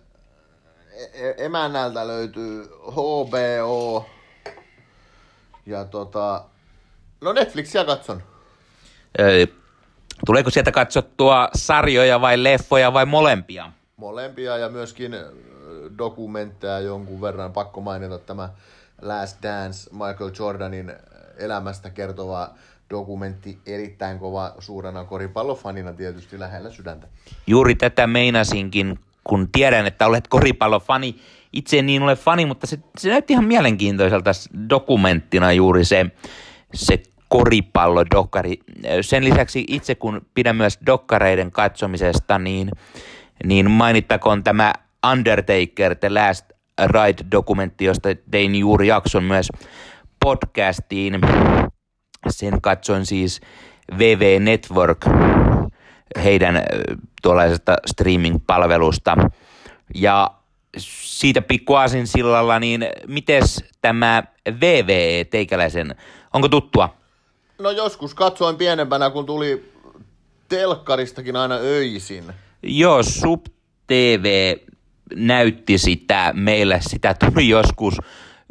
emännältä 1.39 2.07
löytyy 2.07 2.69
HBO. 2.83 4.07
Ja 5.67 5.85
tota... 5.85 6.45
No 7.21 7.33
Netflixiä 7.33 7.85
katson. 7.85 8.23
Öö, 9.21 9.47
Tuleeko 10.27 10.51
sieltä 10.51 10.73
katsottua 10.73 11.49
sarjoja 11.55 12.21
vai 12.21 12.43
leffoja 12.43 12.93
vai 12.93 13.07
molempia? 13.07 13.73
Molempia 13.97 14.57
ja 14.59 14.69
myöskin 14.69 15.17
dokumentteja 15.99 16.81
jonkun 16.81 17.21
verran. 17.21 17.53
Pakko 17.53 17.81
mainita 17.81 18.19
tämä 18.19 18.49
Last 19.03 19.43
Dance 19.43 19.91
Michael 19.93 20.31
Jordanin 20.39 20.93
elämästä 21.39 21.91
kertova 21.91 22.51
dokumentti 22.91 23.59
erittäin 23.67 24.19
kova 24.19 24.55
suurena 24.59 25.05
koripallofanina 25.05 25.93
tietysti 25.93 26.41
lähellä 26.41 26.71
sydäntä. 26.71 27.07
Juuri 27.47 27.75
tätä 27.75 28.07
meinasinkin, 28.07 28.99
kun 29.25 29.49
tiedän, 29.53 29.87
että 29.87 30.07
olet 30.07 30.29
koripallofani. 30.29 31.17
Itse 31.53 31.79
en 31.79 31.87
niin 31.87 32.03
ole 32.03 32.17
fani, 32.17 32.47
mutta 32.47 32.67
se, 32.67 32.79
se 32.99 33.09
näytti 33.09 33.33
ihan 33.33 33.45
mielenkiintoiselta 33.45 34.31
dokumenttina 34.71 35.53
juuri 35.53 35.85
se, 35.85 36.07
se 36.75 37.03
koripallodokkari. 37.31 38.59
Sen 39.01 39.25
lisäksi 39.25 39.65
itse 39.69 39.95
kun 39.95 40.27
pidän 40.35 40.57
myös 40.57 40.79
dokkareiden 40.87 41.51
katsomisesta, 41.51 42.39
niin, 42.39 42.71
niin 43.45 43.71
mainittakoon 43.71 44.45
tämä 44.45 44.73
Undertaker, 45.13 45.97
The 45.97 46.09
Last 46.11 46.51
Ride-dokumentti, 46.87 47.85
josta 47.85 48.09
tein 48.31 48.55
juuri 48.55 48.87
jakson 48.87 49.25
myös 49.25 49.49
podcastiin. 50.25 51.21
Sen 52.29 52.61
katsoin 52.61 53.07
siis 53.07 53.41
VV 53.99 54.41
Network, 54.41 55.07
heidän 56.25 56.63
tuollaisesta 57.23 57.77
streaming-palvelusta. 57.87 59.17
Ja 59.95 60.31
siitä 60.77 61.43
pikkuasin 61.43 62.07
sillalla, 62.07 62.59
niin 62.59 62.87
mites 63.07 63.65
tämä 63.81 64.23
VV 64.61 65.25
teikäläisen, 65.27 65.95
onko 66.33 66.49
tuttua? 66.49 67.00
No 67.61 67.71
joskus 67.71 68.15
katsoin 68.15 68.57
pienempänä, 68.57 69.11
kun 69.11 69.27
tuli 69.27 69.73
telkkaristakin 70.49 71.37
aina 71.37 71.55
öisin. 71.55 72.25
Joo, 72.63 73.03
Sub 73.03 73.47
TV 73.87 74.57
näytti 75.15 75.79
sitä 75.79 76.33
meille. 76.37 76.79
Sitä 76.83 77.15
tuli 77.15 77.49
joskus 77.49 77.95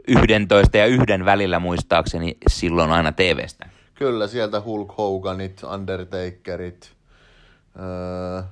11 0.08 0.78
ja 0.78 0.86
yhden 0.86 1.26
välillä 1.26 1.60
muistaakseni 1.60 2.38
silloin 2.50 2.92
aina 2.92 3.12
TVstä. 3.12 3.70
Kyllä, 3.96 4.28
sieltä 4.28 4.62
Hulk 4.62 4.98
Hoganit, 4.98 5.64
Undertakerit. 5.64 6.92
Öö, 7.80 8.44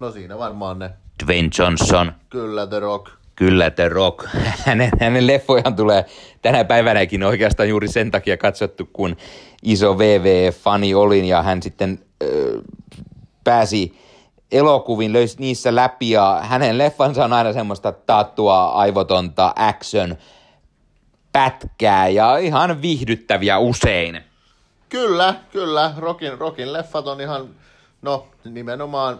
no 0.00 0.10
siinä 0.10 0.38
varmaan 0.38 0.78
ne. 0.78 0.90
Dwayne 1.24 1.48
Johnson. 1.58 2.12
Kyllä, 2.30 2.66
The 2.66 2.80
Rock. 2.80 3.21
Kyllä, 3.36 3.70
The 3.70 3.88
Rock. 3.88 4.26
Hänen, 4.66 4.90
hänen 5.00 5.26
leffojaan 5.26 5.76
tulee 5.76 6.04
tänä 6.42 6.64
päivänäkin 6.64 7.22
oikeastaan 7.22 7.68
juuri 7.68 7.88
sen 7.88 8.10
takia 8.10 8.36
katsottu, 8.36 8.88
kun 8.92 9.16
iso 9.62 9.98
VV-fani 9.98 10.94
olin 10.94 11.24
ja 11.24 11.42
hän 11.42 11.62
sitten 11.62 11.98
ö, 12.22 12.60
pääsi 13.44 13.98
elokuvin, 14.52 15.12
löysi 15.12 15.36
niissä 15.38 15.74
läpi 15.74 16.10
ja 16.10 16.40
hänen 16.42 16.78
leffansa 16.78 17.24
on 17.24 17.32
aina 17.32 17.52
semmoista 17.52 17.92
taattua 17.92 18.64
aivotonta 18.64 19.52
action 19.56 20.16
pätkää 21.32 22.08
ja 22.08 22.36
ihan 22.36 22.82
viihdyttäviä 22.82 23.58
usein. 23.58 24.20
Kyllä, 24.88 25.34
kyllä. 25.52 25.94
Rockin, 25.96 26.38
Rockin 26.38 26.72
leffat 26.72 27.06
on 27.06 27.20
ihan, 27.20 27.48
no 28.02 28.26
nimenomaan 28.44 29.18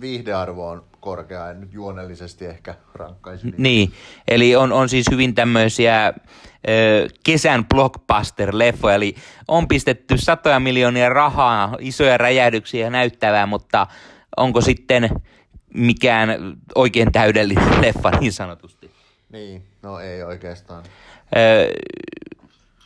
viihdearvo 0.00 0.68
on 0.68 0.84
korkea, 1.06 1.50
en 1.50 1.60
nyt 1.60 1.72
juonellisesti 1.72 2.46
ehkä 2.46 2.74
rankkaisi. 2.94 3.54
Niin, 3.58 3.92
eli 4.28 4.56
on, 4.56 4.72
on 4.72 4.88
siis 4.88 5.06
hyvin 5.10 5.34
tämmöisiä 5.34 6.06
ö, 6.06 7.08
kesän 7.24 7.66
blockbuster-leffoja, 7.74 8.94
eli 8.94 9.14
on 9.48 9.68
pistetty 9.68 10.18
satoja 10.18 10.60
miljoonia 10.60 11.08
rahaa, 11.08 11.76
isoja 11.80 12.18
räjähdyksiä 12.18 12.90
näyttävää, 12.90 13.46
mutta 13.46 13.86
onko 14.36 14.60
sitten 14.60 15.10
mikään 15.74 16.28
oikein 16.74 17.12
täydellinen 17.12 17.80
leffa 17.86 18.10
niin 18.10 18.32
sanotusti? 18.32 18.90
Niin, 19.32 19.62
no 19.82 20.00
ei 20.00 20.22
oikeastaan. 20.22 20.84
Ö, 21.36 21.72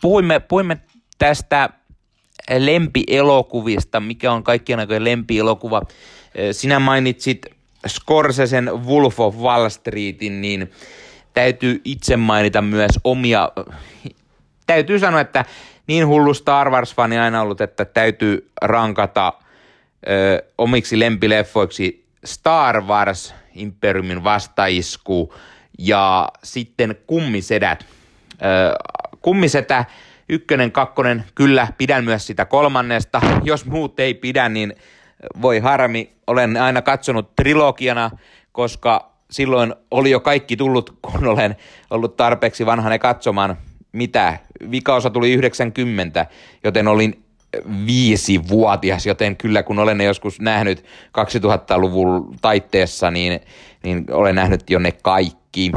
puhuimme, 0.01 0.41
puhuimme 0.41 0.81
tästä 1.19 1.71
lempielokuvista, 2.59 4.01
mikä 4.01 4.33
on 4.33 4.43
kaikkien 4.43 4.79
aikojen 4.79 5.05
lempielokuva. 5.05 5.83
Sinä 6.53 6.79
mainitsit 6.79 7.60
Scorsesen 7.87 8.71
Wolf 8.87 9.21
of 9.21 9.37
Wall 9.37 9.69
Streetin, 9.69 10.41
niin 10.41 10.71
täytyy 11.35 11.81
itse 11.85 12.17
mainita 12.17 12.63
myös 12.63 12.93
omia... 13.05 13.53
Täytyy 14.67 14.99
sanoa, 14.99 15.21
että 15.21 15.45
niin 15.87 16.07
hullu 16.07 16.35
Star 16.35 16.71
Wars-fani 16.71 17.19
aina 17.19 17.43
ollut, 17.43 17.61
että 17.61 17.85
täytyy 17.85 18.51
rankata 18.63 19.33
ö, 20.09 20.43
omiksi 20.59 20.99
lempileffoiksi 20.99 22.05
Star 22.25 22.81
Wars, 22.81 23.35
Imperiumin 23.55 24.25
vastaisku 24.25 25.35
ja 25.79 26.29
sitten 26.45 26.97
Kummisedät. 27.07 27.87
Ö, 28.33 28.75
kummisetä 29.21 29.85
ykkönen, 30.29 30.73
kakkonen, 30.73 31.25
kyllä, 31.35 31.69
pidän 31.79 32.05
myös 32.05 32.27
sitä 32.27 32.45
kolmannesta. 32.45 33.21
Jos 33.43 33.65
muut 33.67 34.01
ei 34.01 34.15
pidä, 34.15 34.49
niin 34.49 34.75
voi 35.43 35.59
harmi. 35.59 36.11
Olen 36.27 36.57
aina 36.57 36.83
katsonut 36.83 37.37
trilogiana, 37.37 38.11
koska 38.53 39.11
silloin 39.31 39.75
oli 39.91 40.11
jo 40.11 40.21
kaikki 40.21 40.57
tullut, 40.57 40.99
kun 41.03 41.27
olen 41.27 41.57
ollut 41.91 42.17
tarpeeksi 42.17 42.67
vanhane 42.67 42.99
katsomaan, 42.99 43.57
mitä. 43.93 44.39
Vikaosa 44.71 45.11
tuli 45.11 45.33
90, 45.33 46.27
joten 46.65 46.89
olin 46.89 47.25
viisi 47.87 48.49
vuotias, 48.49 49.07
joten 49.07 49.37
kyllä 49.37 49.63
kun 49.63 49.79
olen 49.79 49.99
ne 49.99 50.05
joskus 50.05 50.41
nähnyt 50.41 50.85
2000-luvun 51.19 52.37
taitteessa, 52.41 53.11
niin, 53.11 53.41
niin 53.83 54.05
olen 54.13 54.35
nähnyt 54.35 54.71
jo 54.71 54.79
ne 54.79 54.93
kaikki. 54.93 55.73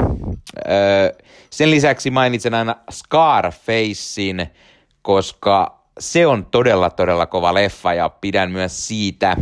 Öö, 0.70 1.26
sen 1.50 1.72
lisäksi 1.72 2.12
mainitsen 2.12 2.54
aina 2.54 2.76
Scarfacein, 2.92 4.48
koska 5.02 5.83
se 6.00 6.28
on 6.28 6.46
todella 6.46 6.90
todella 6.90 7.26
kova 7.26 7.54
leffa 7.54 7.94
ja 7.94 8.10
pidän 8.10 8.52
myös 8.52 8.88
siitä. 8.88 9.38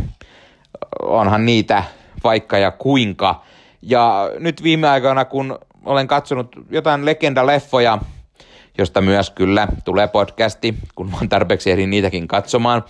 Onhan 1.02 1.46
niitä 1.46 1.84
vaikka 2.24 2.58
ja 2.58 2.70
kuinka. 2.70 3.42
Ja 3.82 4.30
nyt 4.38 4.62
viime 4.62 4.88
aikoina, 4.88 5.24
kun 5.24 5.58
olen 5.84 6.06
katsonut 6.06 6.56
jotain 6.70 7.04
legendaleffoja, 7.04 7.98
josta 8.78 9.00
myös 9.00 9.30
kyllä 9.30 9.68
tulee 9.84 10.08
podcasti, 10.08 10.74
kun 10.94 11.10
mä 11.10 11.16
tarpeeksi 11.28 11.70
ehdin 11.70 11.90
niitäkin 11.90 12.28
katsomaan, 12.28 12.84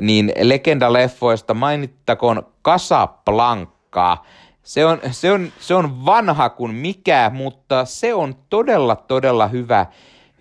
niin 0.00 0.32
legendaleffoista 0.42 1.54
mainittakoon 1.54 2.46
Casablanca. 2.64 4.16
Se 4.62 4.86
on, 4.86 5.00
se, 5.10 5.32
on, 5.32 5.52
se 5.60 5.74
on 5.74 6.04
vanha 6.04 6.48
kuin 6.48 6.74
mikä, 6.74 7.30
mutta 7.34 7.84
se 7.84 8.14
on 8.14 8.34
todella, 8.50 8.96
todella 8.96 9.46
hyvä, 9.46 9.86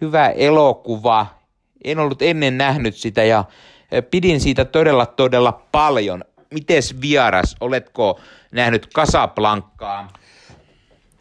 hyvä 0.02 0.30
elokuva. 0.30 1.26
En 1.84 2.00
ollut 2.00 2.22
ennen 2.22 2.58
nähnyt 2.58 2.96
sitä 2.96 3.24
ja 3.24 3.46
pidin 4.12 4.42
siitä 4.42 4.66
todella, 4.66 5.06
todella 5.06 5.62
paljon. 5.72 6.24
Mites 6.54 7.02
vieras, 7.02 7.56
oletko 7.60 8.20
nähnyt 8.52 8.88
Casablancaa? 8.94 10.14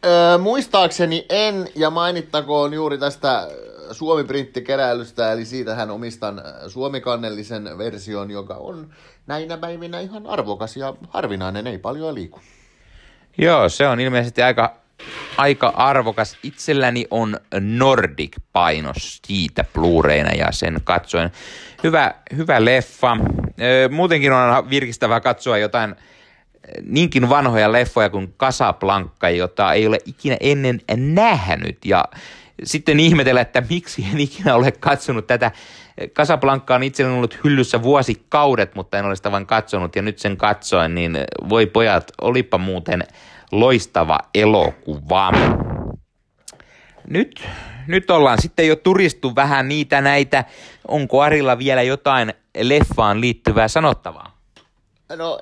Öö, 0.05 0.37
muistaakseni 0.37 1.25
en, 1.29 1.67
ja 1.75 1.89
mainittakoon 1.89 2.73
juuri 2.73 2.97
tästä 2.97 3.47
Suomi-printtikeräilystä, 3.91 5.31
eli 5.31 5.45
siitä 5.45 5.75
hän 5.75 5.91
omistan 5.91 6.41
suomikannellisen 6.67 7.77
version, 7.77 8.31
joka 8.31 8.53
on 8.53 8.93
näinä 9.27 9.57
päivinä 9.57 9.99
ihan 9.99 10.27
arvokas 10.27 10.77
ja 10.77 10.93
harvinainen, 11.09 11.67
ei 11.67 11.77
paljon 11.77 12.15
liiku. 12.15 12.39
Joo, 13.37 13.69
se 13.69 13.87
on 13.87 13.99
ilmeisesti 13.99 14.41
aika, 14.41 14.75
aika 15.37 15.73
arvokas. 15.75 16.37
Itselläni 16.43 17.05
on 17.11 17.37
Nordic-painos 17.59 19.19
siitä 19.27 19.65
blu 19.73 20.03
ja 20.37 20.51
sen 20.51 20.77
katsoen. 20.83 21.31
Hyvä, 21.83 22.13
hyvä 22.35 22.65
leffa. 22.65 23.17
Muutenkin 23.91 24.33
on 24.33 24.69
virkistävää 24.69 25.19
katsoa 25.19 25.57
jotain 25.57 25.95
niinkin 26.81 27.29
vanhoja 27.29 27.71
leffoja 27.71 28.09
kuin 28.09 28.33
Casablanca, 28.39 29.29
jota 29.29 29.73
ei 29.73 29.87
ole 29.87 29.97
ikinä 30.05 30.37
ennen 30.39 30.81
nähnyt. 30.95 31.85
Ja 31.85 32.05
sitten 32.63 32.99
ihmetellä, 32.99 33.41
että 33.41 33.63
miksi 33.69 34.05
en 34.13 34.19
ikinä 34.19 34.55
ole 34.55 34.71
katsonut 34.71 35.27
tätä. 35.27 35.51
Casablanca 36.13 36.75
on 36.75 36.83
itselleni 36.83 37.17
ollut 37.17 37.39
hyllyssä 37.43 37.83
vuosikaudet, 37.83 38.75
mutta 38.75 38.97
en 38.99 39.05
ole 39.05 39.15
sitä 39.15 39.31
vain 39.31 39.45
katsonut 39.45 39.95
ja 39.95 40.01
nyt 40.01 40.19
sen 40.19 40.37
katsoin, 40.37 40.95
niin 40.95 41.17
voi 41.49 41.65
pojat, 41.65 42.11
olipa 42.21 42.57
muuten 42.57 43.03
loistava 43.59 44.19
elokuva. 44.33 45.31
Nyt, 47.07 47.47
nyt 47.87 48.11
ollaan 48.11 48.41
sitten 48.41 48.67
jo 48.67 48.75
turistu 48.75 49.35
vähän 49.35 49.69
niitä 49.69 50.01
näitä. 50.01 50.45
Onko 50.87 51.21
Arilla 51.21 51.57
vielä 51.57 51.81
jotain 51.81 52.33
leffaan 52.57 53.21
liittyvää 53.21 53.67
sanottavaa? 53.67 54.37
No 55.15 55.39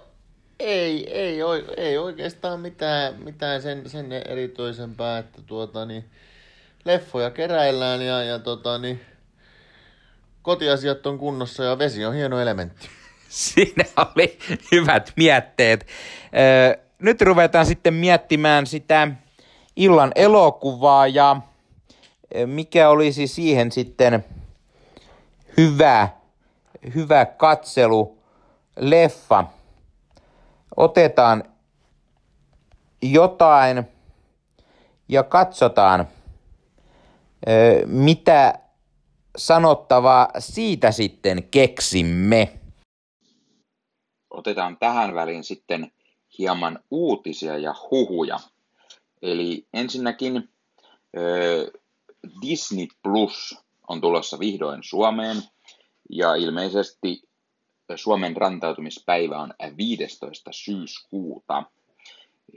ei, 0.60 1.12
ei, 1.14 1.40
ei 1.78 1.98
oikeastaan 1.98 2.60
mitään, 2.60 3.16
mitään 3.24 3.62
sen, 3.62 3.90
sen 3.90 4.12
erityisempää, 4.12 5.18
että 5.18 5.42
tuota, 5.42 5.86
niin, 5.86 6.06
leffoja 6.86 7.30
keräillään 7.30 8.02
ja, 8.02 8.24
ja 8.24 8.40
tota, 8.40 8.78
niin, 8.78 9.02
kotiasiat 10.42 11.06
on 11.06 11.18
kunnossa 11.18 11.64
ja 11.64 11.78
vesi 11.78 12.06
on 12.06 12.14
hieno 12.14 12.40
elementti. 12.40 12.90
Siinä 13.30 13.86
oli 13.98 14.40
hyvät 14.72 15.14
mietteet. 15.16 15.88
Nyt 17.02 17.22
ruvetaan 17.22 17.66
sitten 17.66 17.94
miettimään 17.94 18.68
sitä 18.68 19.08
illan 19.76 20.12
elokuvaa 20.16 21.08
ja 21.08 21.42
mikä 22.46 22.90
olisi 22.90 23.28
siihen 23.28 23.72
sitten 23.72 24.26
hyvä, 25.58 26.10
hyvä 26.96 27.26
katselu 27.26 28.18
leffa 28.80 29.44
otetaan 30.78 31.44
jotain 33.02 33.84
ja 35.10 35.24
katsotaan, 35.24 36.08
mitä 37.86 38.60
sanottavaa 39.38 40.30
siitä 40.40 40.92
sitten 40.92 41.44
keksimme. 41.44 42.60
Otetaan 44.30 44.78
tähän 44.78 45.16
väliin 45.16 45.44
sitten 45.44 45.92
hieman 46.42 46.80
uutisia 46.92 47.58
ja 47.58 47.76
huhuja. 47.92 48.40
Eli 49.22 49.68
ensinnäkin 49.74 50.50
Disney 52.42 52.88
Plus 53.04 53.58
on 53.88 54.02
tulossa 54.02 54.40
vihdoin 54.40 54.84
Suomeen 54.84 55.38
ja 56.10 56.36
ilmeisesti 56.36 57.22
Suomen 57.96 58.38
rantautumispäivä 58.38 59.40
on 59.40 59.54
15. 59.78 60.52
syyskuuta. 60.54 61.64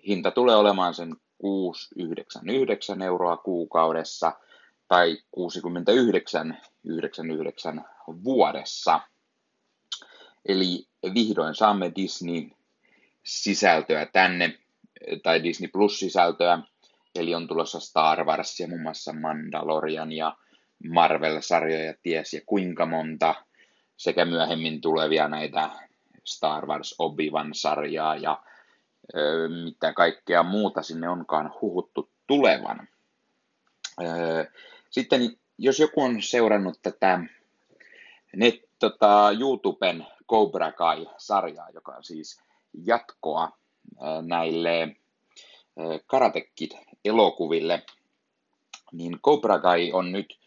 Hinta 0.07 0.31
tulee 0.31 0.57
olemaan 0.57 0.95
sen 0.95 1.17
6,99 2.97 3.03
euroa 3.03 3.37
kuukaudessa 3.37 4.33
tai 4.89 5.19
69,99 5.37 5.43
vuodessa. 8.25 9.01
Eli 10.49 10.87
vihdoin 11.15 11.55
saamme 11.55 11.93
Disney-sisältöä 13.25 14.07
tänne, 14.07 14.59
tai 15.23 15.43
Disney 15.43 15.69
Plus-sisältöä, 15.69 16.59
eli 17.15 17.35
on 17.35 17.49
tulossa 17.49 17.81
Star 17.81 18.25
Wars 18.25 18.61
ja 18.61 18.69
muun 18.69 18.83
muassa 18.83 19.13
Mandalorian 19.13 20.13
ja 20.13 20.37
Marvel-sarjoja 20.89 21.95
ties 22.03 22.35
ja 22.35 22.41
kuinka 22.47 22.87
monta– 22.87 23.35
sekä 23.97 24.25
myöhemmin 24.25 24.81
tulevia 24.81 25.29
näitä 25.29 25.71
Star 26.25 26.67
Wars 26.67 26.95
Obi-Wan-sarjaa 26.99 28.17
ja 28.17 28.43
ö, 29.17 29.49
mitä 29.65 29.93
kaikkea 29.93 30.43
muuta 30.43 30.83
sinne 30.83 31.09
onkaan 31.09 31.53
huhuttu 31.61 32.11
tulevan. 32.27 32.89
Ö, 34.01 34.51
sitten 34.91 35.21
jos 35.59 35.81
joku 35.81 36.03
on 36.03 36.23
seurannut 36.23 36.79
tätä 36.83 37.21
net, 38.37 38.55
tota, 38.79 39.31
YouTuben 39.41 40.07
Cobra 40.31 40.73
Kai-sarjaa, 40.73 41.71
joka 41.71 41.93
on 41.93 42.05
siis 42.05 42.41
jatkoa 42.87 43.59
näille 44.23 44.97
Karate 46.07 46.41
Kid-elokuville, 46.41 47.83
niin 48.93 49.21
Cobra 49.21 49.59
Kai 49.59 49.93
on 49.93 50.13
nyt 50.13 50.39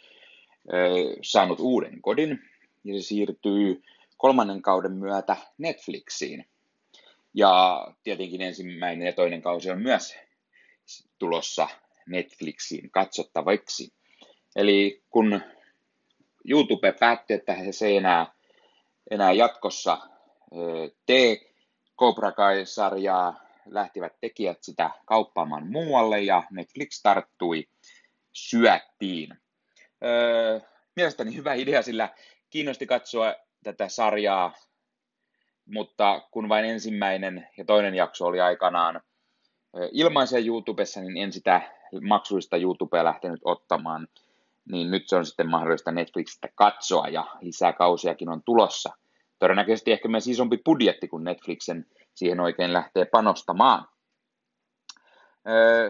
saanut 1.23 1.59
uuden 1.59 2.01
kodin, 2.01 2.39
ja 2.83 3.01
se 3.01 3.07
siirtyy 3.07 3.83
kolmannen 4.17 4.61
kauden 4.61 4.91
myötä 4.91 5.37
Netflixiin. 5.57 6.45
Ja 7.33 7.87
tietenkin 8.03 8.41
ensimmäinen 8.41 9.05
ja 9.05 9.13
toinen 9.13 9.41
kausi 9.41 9.71
on 9.71 9.81
myös 9.81 10.15
tulossa 11.19 11.67
Netflixiin 12.07 12.91
katsottavaksi. 12.91 13.93
Eli 14.55 15.01
kun 15.09 15.41
YouTube 16.45 16.91
päätti, 16.99 17.33
että 17.33 17.55
se 17.71 17.97
enää, 17.97 18.33
enää 19.11 19.31
jatkossa 19.31 19.97
tee 21.05 21.46
Cobra 21.99 22.31
Kai-sarjaa, 22.31 23.39
lähtivät 23.65 24.13
tekijät 24.21 24.57
sitä 24.61 24.89
kauppaamaan 25.05 25.67
muualle 25.67 26.21
ja 26.21 26.43
Netflix 26.51 27.01
tarttui 27.01 27.67
syöttiin. 28.33 29.37
Öö, 30.03 30.59
mielestäni 30.95 31.35
hyvä 31.35 31.53
idea, 31.53 31.81
sillä 31.81 32.09
kiinnosti 32.49 32.87
katsoa 32.87 33.35
tätä 33.63 33.89
sarjaa, 33.89 34.53
mutta 35.65 36.21
kun 36.31 36.49
vain 36.49 36.65
ensimmäinen 36.65 37.47
ja 37.57 37.65
toinen 37.65 37.95
jakso 37.95 38.25
oli 38.25 38.41
aikanaan 38.41 39.01
ilmaisia 39.91 40.39
YouTubessa, 40.39 41.01
niin 41.01 41.17
en 41.17 41.33
sitä 41.33 41.61
maksullista 42.01 42.57
YouTubea 42.57 43.03
lähtenyt 43.03 43.41
ottamaan, 43.43 44.07
niin 44.71 44.91
nyt 44.91 45.09
se 45.09 45.15
on 45.15 45.25
sitten 45.25 45.49
mahdollista 45.49 45.91
Netflixistä 45.91 46.49
katsoa 46.55 47.07
ja 47.07 47.27
lisää 47.41 47.73
kausiakin 47.73 48.29
on 48.29 48.43
tulossa. 48.43 48.89
Todennäköisesti 49.39 49.91
ehkä 49.91 50.07
myös 50.07 50.27
isompi 50.27 50.57
budjetti, 50.65 51.07
kun 51.07 51.23
Netflixen 51.23 51.85
siihen 52.15 52.39
oikein 52.39 52.73
lähtee 52.73 53.05
panostamaan. 53.05 53.87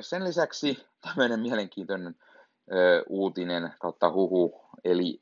Sen 0.01 0.23
lisäksi 0.23 0.85
tämmöinen 1.01 1.39
mielenkiintoinen 1.39 2.15
uutinen 3.09 3.73
kautta 3.79 4.11
huhu, 4.11 4.61
eli 4.83 5.21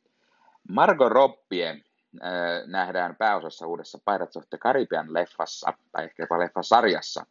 Margot 0.70 1.12
Robbie 1.12 1.70
äh, 1.70 1.80
nähdään 2.66 3.16
pääosassa 3.16 3.68
uudessa 3.68 4.00
Pirates 4.06 4.38
of 4.38 4.44
the 4.50 4.58
Caribbean 4.58 5.14
leffassa, 5.14 5.74
tai 5.92 6.04
ehkä 6.04 6.24
jopa 6.24 6.40
leffasarjassa. 6.40 7.26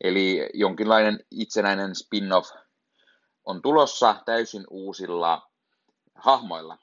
Eli 0.00 0.50
jonkinlainen 0.54 1.24
itsenäinen 1.30 1.94
spin-off 1.94 2.50
on 3.44 3.62
tulossa 3.62 4.16
täysin 4.26 4.64
uusilla 4.70 5.50
hahmoilla. 6.14 6.78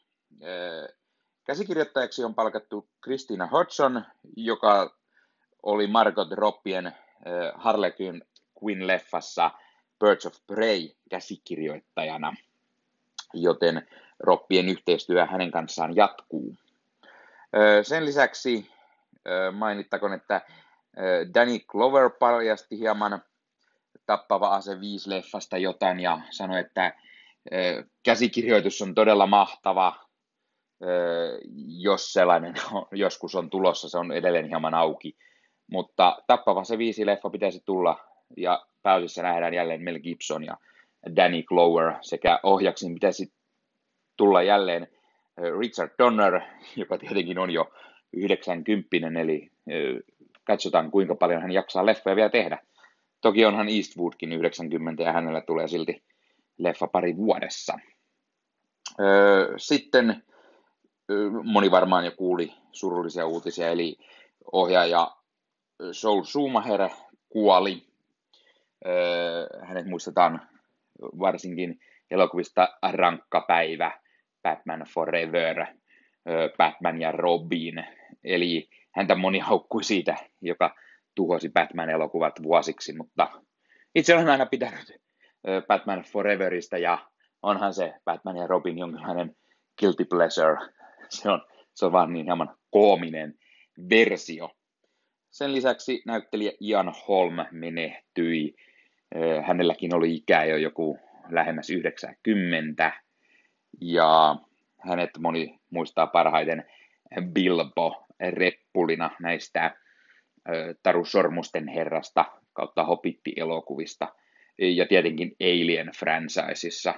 Käsikirjoittajaksi 1.49 2.23
on 2.23 2.35
palkattu 2.35 2.89
Christina 3.03 3.47
Hodgson, 3.47 4.05
joka 4.35 4.95
oli 5.63 5.87
Margot 5.87 6.31
Robbien 6.31 6.87
äh, 6.87 6.93
Harlequin 7.55 8.21
Quinn-leffassa 8.63 9.51
Birds 9.99 10.25
of 10.25 10.33
Prey 10.47 10.89
käsikirjoittajana, 11.09 12.33
joten 13.33 13.87
Roppien 14.19 14.69
yhteistyö 14.69 15.25
hänen 15.25 15.51
kanssaan 15.51 15.95
jatkuu. 15.95 16.55
Sen 17.83 18.05
lisäksi 18.05 18.71
mainittakoon, 19.51 20.13
että 20.13 20.41
Danny 21.33 21.59
Glover 21.67 22.09
paljasti 22.09 22.79
hieman 22.79 23.23
tappava 24.05 24.55
ase 24.55 24.79
5 24.79 25.09
leffasta 25.09 25.57
jotain 25.57 25.99
ja 25.99 26.21
sanoi, 26.29 26.59
että 26.59 26.93
käsikirjoitus 28.03 28.81
on 28.81 28.95
todella 28.95 29.27
mahtava, 29.27 30.08
jos 31.67 32.13
sellainen 32.13 32.53
joskus 32.91 33.35
on 33.35 33.49
tulossa, 33.49 33.89
se 33.89 33.97
on 33.97 34.11
edelleen 34.11 34.47
hieman 34.47 34.73
auki. 34.73 35.17
Mutta 35.71 36.17
tappava 36.27 36.63
se 36.63 36.77
viisi 36.77 37.05
leffa 37.05 37.29
pitäisi 37.29 37.61
tulla 37.65 37.97
ja 38.37 38.65
pääosissa 38.83 39.23
nähdään 39.23 39.53
jälleen 39.53 39.83
Mel 39.83 39.99
Gibson 39.99 40.45
ja 40.45 40.57
Danny 41.15 41.43
Glover 41.43 41.93
sekä 42.01 42.39
ohjaksiin 42.43 42.93
pitäisi 42.93 43.33
tulla 44.17 44.43
jälleen 44.43 44.87
Richard 45.59 45.91
Donner, 45.99 46.41
joka 46.75 46.97
tietenkin 46.97 47.39
on 47.39 47.51
jo 47.51 47.71
90, 48.13 48.97
eli 49.21 49.51
katsotaan 50.43 50.91
kuinka 50.91 51.15
paljon 51.15 51.41
hän 51.41 51.51
jaksaa 51.51 51.85
leffoja 51.85 52.15
vielä 52.15 52.29
tehdä. 52.29 52.57
Toki 53.21 53.45
onhan 53.45 53.69
Eastwoodkin 53.69 54.33
90 54.33 55.03
ja 55.03 55.13
hänellä 55.13 55.41
tulee 55.41 55.67
silti 55.67 56.03
leffa 56.57 56.87
pari 56.87 57.17
vuodessa. 57.17 57.79
Sitten 59.57 60.23
moni 61.43 61.71
varmaan 61.71 62.05
jo 62.05 62.11
kuuli 62.11 62.53
surullisia 62.71 63.25
uutisia, 63.25 63.69
eli 63.69 63.97
ohjaaja 64.51 65.11
Soul 65.91 66.23
Schumacher 66.23 66.89
kuoli. 67.29 67.83
Hänet 69.63 69.85
muistetaan 69.85 70.41
varsinkin 71.01 71.79
elokuvista 72.11 72.67
Rankka 72.91 73.45
päivä, 73.47 73.91
Batman 74.43 74.85
Forever, 74.93 75.65
Batman 76.57 77.01
ja 77.01 77.11
Robin. 77.11 77.85
Eli 78.23 78.69
häntä 78.95 79.15
moni 79.15 79.39
haukkui 79.39 79.83
siitä, 79.83 80.15
joka 80.41 80.75
tuhosi 81.15 81.49
Batman-elokuvat 81.49 82.43
vuosiksi, 82.43 82.93
mutta 82.97 83.27
itse 83.95 84.15
olen 84.15 84.29
aina 84.29 84.45
pitänyt 84.45 85.01
Batman 85.67 86.03
Foreverista 86.03 86.77
ja 86.77 86.97
onhan 87.41 87.73
se 87.73 87.93
Batman 88.05 88.37
ja 88.37 88.47
Robin 88.47 88.77
jonkinlainen 88.77 89.35
guilty 89.79 90.05
pleasure. 90.05 90.78
Se 91.09 91.29
on, 91.29 91.41
se 91.73 91.85
on 91.85 91.91
vaan 91.91 92.13
niin 92.13 92.25
hieman 92.25 92.57
koominen 92.71 93.39
versio. 93.89 94.49
Sen 95.29 95.53
lisäksi 95.53 96.01
näyttelijä 96.05 96.51
Ian 96.61 96.93
Holm 97.07 97.35
menehtyi. 97.51 98.55
Hänelläkin 99.45 99.95
oli 99.95 100.15
ikää 100.15 100.45
jo 100.45 100.57
joku 100.57 100.99
lähemmäs 101.29 101.69
90 101.69 102.91
ja 103.81 104.35
hänet 104.77 105.09
moni 105.19 105.59
muistaa 105.69 106.07
parhaiten 106.07 106.65
Bilbo 107.33 108.07
Reppulina 108.29 109.09
näistä 109.21 109.75
Taru 110.83 111.05
Sormusten 111.05 111.67
herrasta 111.67 112.25
kautta 112.53 112.83
Hobitti-elokuvista. 112.83 114.13
Ja 114.57 114.85
tietenkin 114.85 115.35
Alien 115.41 115.91
franchiseissa 115.97 116.93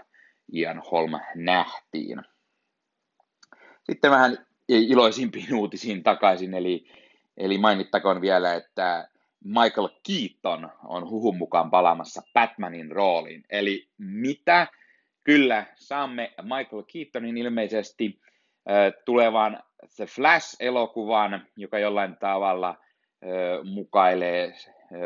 Ian 0.54 0.82
Holm 0.92 1.12
nähtiin. 1.36 2.18
Sitten 3.92 4.12
vähän 4.12 4.38
iloisimpiin 4.68 5.56
uutisiin 5.56 6.04
takaisin, 6.04 6.54
eli, 6.54 6.88
eli 7.38 7.58
mainittakoon 7.58 8.22
vielä, 8.22 8.54
että 8.54 9.08
Michael 9.44 9.90
Keaton 10.08 10.70
on 10.84 11.10
huhun 11.10 11.38
mukaan 11.38 11.72
palaamassa 11.72 12.22
Batmanin 12.34 12.92
rooliin. 12.92 13.44
Eli 13.50 13.88
mitä 13.98 14.68
Kyllä, 15.24 15.66
saamme 15.76 16.34
Michael 16.42 16.84
Keatonin 16.94 17.38
ilmeisesti 17.38 18.20
tulevan 19.06 19.64
The 19.96 20.06
Flash-elokuvan, 20.06 21.48
joka 21.56 21.80
jollain 21.80 22.18
tavalla 22.20 22.78
mukailee 23.64 24.54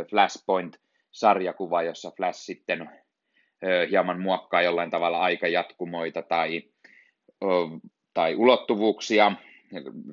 Flashpoint-sarjakuvaa, 0.10 1.84
jossa 1.84 2.12
Flash 2.18 2.40
sitten 2.40 2.90
hieman 3.90 4.22
muokkaa 4.22 4.62
jollain 4.62 4.90
tavalla 4.90 5.20
aikajatkumoita 5.20 6.22
tai, 6.22 6.64
tai 8.16 8.36
ulottuvuuksia, 8.36 9.32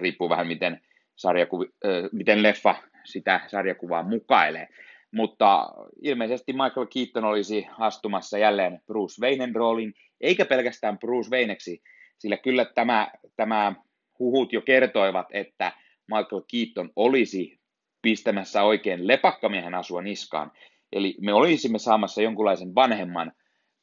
riippuu 0.00 0.28
vähän 0.28 0.46
miten, 0.46 0.80
sarjakuvi, 1.16 1.66
äh, 1.84 1.90
miten 2.12 2.42
leffa 2.42 2.74
sitä 3.05 3.40
sarjakuvaa 3.46 4.03
mukailee 4.03 4.68
mutta 5.12 5.68
ilmeisesti 6.03 6.53
Michael 6.53 6.86
Keaton 6.86 7.24
olisi 7.24 7.66
astumassa 7.78 8.38
jälleen 8.38 8.80
Bruce 8.86 9.22
Waynen 9.22 9.55
roolin, 9.55 9.94
eikä 10.20 10.44
pelkästään 10.44 10.98
Bruce 10.98 11.30
Wayneksi, 11.30 11.82
sillä 12.18 12.36
kyllä 12.36 12.64
tämä, 12.64 13.12
tämä 13.36 13.74
huhut 14.18 14.53
jo 14.53 14.61
kertoivat, 14.61 15.26
että 15.30 15.72
Michael 16.07 16.42
Keaton 16.50 16.90
olisi 16.96 17.61
pistämässä 18.03 18.62
oikein 18.62 19.07
lepakkamiehen 19.07 19.74
asua 19.74 20.03
niskaan. 20.03 20.53
Eli 20.92 21.14
me 21.20 21.32
olisimme 21.32 21.78
saamassa 21.78 22.22
jonkunlaisen 22.22 22.74
vanhemman 22.74 23.32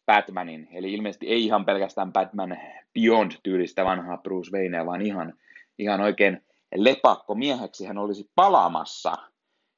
Batmanin, 0.10 0.68
eli 0.72 0.94
ilmeisesti 0.94 1.28
ei 1.28 1.46
ihan 1.46 1.66
pelkästään 1.66 2.14
Batman 2.14 2.58
Beyond-tyylistä 2.94 3.86
vanhaa 3.86 4.18
Bruce 4.18 4.52
Wayneä, 4.52 4.86
vaan 4.86 5.02
ihan, 5.02 5.34
ihan 5.80 6.02
oikein 6.02 6.42
lepakkomieheksi 6.76 7.86
hän 7.86 7.98
olisi 7.98 8.30
palaamassa– 8.36 9.18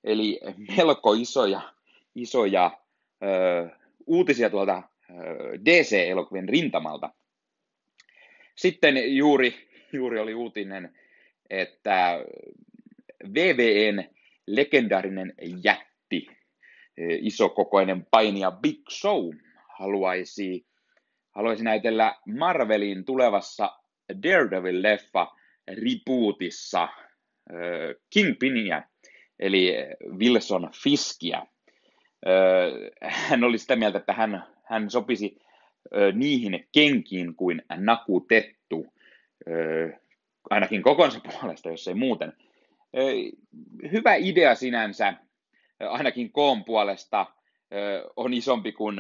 Eli 0.04 0.40
melko 0.78 1.14
isoja, 1.14 1.62
isoja 2.16 2.72
ö, 3.24 3.70
uutisia 4.08 4.50
tuolta 4.50 4.84
DC-elokuvien 5.66 6.50
rintamalta. 6.50 7.10
Sitten 8.56 9.16
juuri, 9.16 9.70
juuri 9.94 10.20
oli 10.20 10.34
uutinen, 10.34 10.94
että 11.50 12.26
VVN 13.34 14.04
legendaarinen 14.48 15.34
jätti, 15.64 16.28
isokokoinen 17.22 18.08
painija 18.12 18.52
Big 18.52 18.90
Show 18.90 19.30
haluaisi, 19.82 20.66
haluaisi 21.36 21.64
näytellä 21.64 22.16
Marvelin 22.26 23.06
tulevassa 23.06 23.78
Daredevil-leffa 24.14 25.28
rebootissa 25.68 26.88
Kingpinia 28.10 28.84
eli 29.40 29.76
Wilson 30.20 30.70
Fiskiä. 30.84 31.46
Hän 33.02 33.44
oli 33.44 33.58
sitä 33.58 33.76
mieltä, 33.76 33.98
että 33.98 34.14
hän, 34.14 34.44
hän 34.64 34.90
sopisi 34.90 35.40
niihin 36.14 36.68
kenkiin 36.72 37.36
kuin 37.36 37.62
nakutettu, 37.76 38.94
ainakin 40.50 40.82
kokonsa 40.82 41.20
puolesta, 41.32 41.70
jos 41.70 41.88
ei 41.88 41.94
muuten. 41.94 42.34
Hyvä 43.92 44.16
idea 44.16 44.56
sinänsä, 44.56 45.14
ainakin 45.80 46.32
koon 46.32 46.64
puolesta, 46.66 47.26
on 48.16 48.34
isompi 48.34 48.72
kuin 48.72 48.96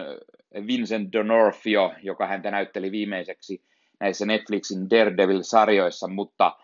Vincent 0.67 1.09
D'Onofrio, 1.15 1.99
joka 2.03 2.27
häntä 2.27 2.51
näytteli 2.51 2.91
viimeiseksi 2.91 3.63
näissä 3.99 4.25
Netflixin 4.25 4.89
Daredevil-sarjoissa, 4.89 6.07
mutta 6.07 6.57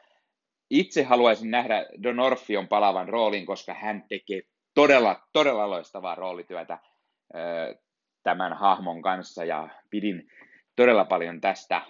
itse 0.69 1.03
haluaisin 1.03 1.51
nähdä 1.51 1.85
Don 2.03 2.19
Orfion 2.19 2.67
palavan 2.67 3.09
roolin, 3.09 3.45
koska 3.45 3.73
hän 3.73 4.03
tekee 4.09 4.41
todella, 4.73 5.27
todella 5.33 5.69
loistavaa 5.69 6.15
roolityötä 6.15 6.77
tämän 8.23 8.53
hahmon 8.53 9.01
kanssa 9.01 9.45
ja 9.45 9.69
pidin 9.89 10.27
todella 10.75 11.05
paljon 11.05 11.41
tästä 11.41 11.81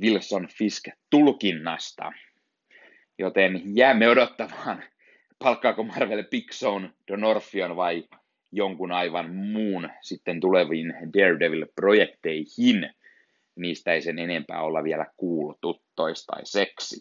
Wilson 0.00 0.48
Fisk-tulkinnasta. 0.48 2.12
Joten 3.18 3.62
jäämme 3.64 4.08
odottamaan, 4.08 4.82
palkkaako 5.38 5.82
Marvel 5.82 6.24
Pixon 6.30 6.94
Don 7.08 7.24
Orfion 7.24 7.76
vai 7.76 8.04
jonkun 8.52 8.92
aivan 8.92 9.34
muun 9.34 9.88
sitten 10.00 10.40
tuleviin 10.40 10.94
Daredevil-projekteihin. 11.18 12.90
Niistä 13.56 13.92
ei 13.92 14.02
sen 14.02 14.18
enempää 14.18 14.62
olla 14.62 14.84
vielä 14.84 15.06
kuultu 15.16 15.82
toistaiseksi. 15.96 17.00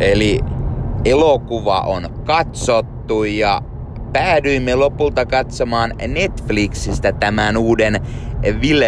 Eli 0.00 0.38
elokuva 1.04 1.80
on 1.80 2.24
katsottu 2.24 3.24
ja 3.24 3.62
päädyimme 4.12 4.74
lopulta 4.74 5.26
katsomaan 5.26 5.92
Netflixistä 6.08 7.12
tämän 7.12 7.56
uuden 7.56 7.94
Will 8.60 8.82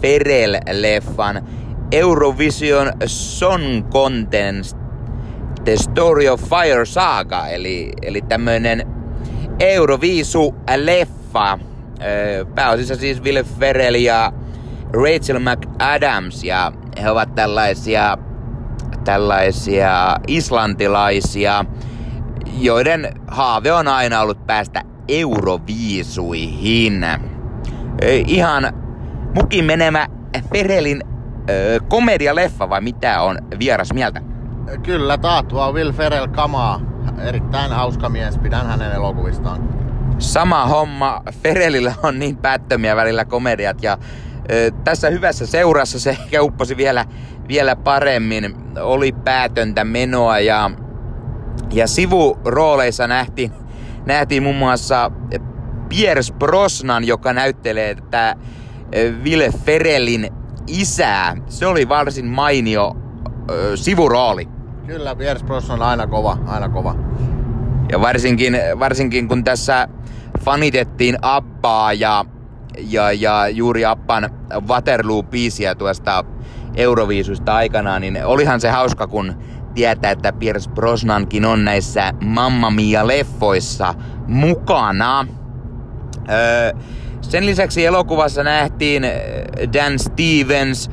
Ferrell-leffan 0.00 1.44
Eurovision 1.92 2.92
Song 3.06 3.88
Contest 3.90 4.76
The 5.64 5.76
Story 5.76 6.28
of 6.28 6.40
Fire 6.40 6.84
Saga, 6.84 7.48
eli, 7.48 7.92
eli 8.02 8.20
tämmöinen 8.28 9.01
Euroviisu-leffa. 9.62 11.58
Pääosissa 12.54 12.96
siis 12.96 13.22
Will 13.22 13.44
Ferrell 13.58 13.94
ja 13.94 14.32
Rachel 14.92 15.38
McAdams, 15.38 16.44
ja 16.44 16.72
he 17.02 17.10
ovat 17.10 17.34
tällaisia, 17.34 18.18
tällaisia 19.04 20.16
islantilaisia, 20.26 21.64
joiden 22.58 23.14
haave 23.26 23.72
on 23.72 23.88
aina 23.88 24.20
ollut 24.20 24.46
päästä 24.46 24.82
Euroviisuihin. 25.08 27.06
Ihan 28.26 28.72
mukin 29.34 29.64
menemä 29.64 30.06
Ferelin 30.52 31.02
komedialeffa 31.88 32.68
vai 32.68 32.80
mitä 32.80 33.20
on 33.20 33.38
vieras 33.58 33.92
mieltä? 33.92 34.20
Kyllä, 34.82 35.18
taattua 35.18 35.72
Will 35.72 35.92
Ferrell 35.92 36.26
kamaa. 36.26 36.91
Erittäin 37.18 37.70
hauska 37.70 38.08
mies, 38.08 38.38
pidän 38.38 38.66
hänen 38.66 38.92
elokuvistaan. 38.92 39.68
Sama 40.18 40.66
homma. 40.66 41.22
Ferellillä 41.42 41.94
on 42.02 42.18
niin 42.18 42.36
päättömiä 42.36 42.96
välillä 42.96 43.24
komediat 43.24 43.82
ja 43.82 43.98
ö, 44.52 44.70
tässä 44.84 45.10
hyvässä 45.10 45.46
seurassa 45.46 46.00
se 46.00 46.10
ehkä 46.10 46.42
upposi 46.42 46.76
vielä, 46.76 47.04
vielä 47.48 47.76
paremmin. 47.76 48.54
Oli 48.80 49.12
päätöntä 49.12 49.84
menoa 49.84 50.38
ja, 50.38 50.70
ja 51.72 51.86
sivurooleissa 51.86 53.06
nähtiin, 53.06 53.52
nähtiin 54.06 54.42
muun 54.42 54.56
muassa 54.56 55.10
Piers 55.88 56.32
Brosnan, 56.32 57.04
joka 57.04 57.32
näyttelee 57.32 57.94
tätä 57.94 58.36
Ville 59.24 59.50
Ferellin 59.64 60.30
isää. 60.66 61.36
Se 61.46 61.66
oli 61.66 61.88
varsin 61.88 62.26
mainio 62.26 62.96
ö, 63.50 63.76
sivurooli. 63.76 64.48
Kyllä, 64.86 65.16
Piers 65.16 65.42
Brosnan 65.42 65.82
on 65.82 65.88
aina 65.88 66.06
kova, 66.06 66.38
aina 66.46 66.68
kova. 66.68 66.94
Ja 67.92 68.00
varsinkin, 68.00 68.58
varsinkin 68.78 69.28
kun 69.28 69.44
tässä 69.44 69.88
fanitettiin 70.40 71.16
Abbaa 71.22 71.92
ja, 71.92 72.24
ja, 72.78 73.12
ja 73.12 73.48
juuri 73.48 73.84
Abban 73.84 74.30
Waterloo-biisiä 74.68 75.74
tuosta 75.74 76.24
Euroviisusta 76.74 77.54
aikanaan, 77.54 78.00
niin 78.02 78.24
olihan 78.24 78.60
se 78.60 78.70
hauska, 78.70 79.06
kun 79.06 79.34
tietää, 79.74 80.10
että 80.10 80.32
Piers 80.32 80.68
Brosnankin 80.68 81.44
on 81.44 81.64
näissä 81.64 82.12
Mamma 82.24 82.70
Mia-leffoissa 82.70 83.94
mukana. 84.26 85.26
Öö, 86.30 86.72
sen 87.20 87.46
lisäksi 87.46 87.86
elokuvassa 87.86 88.42
nähtiin 88.42 89.02
Dan 89.72 89.98
Stevens 89.98 90.90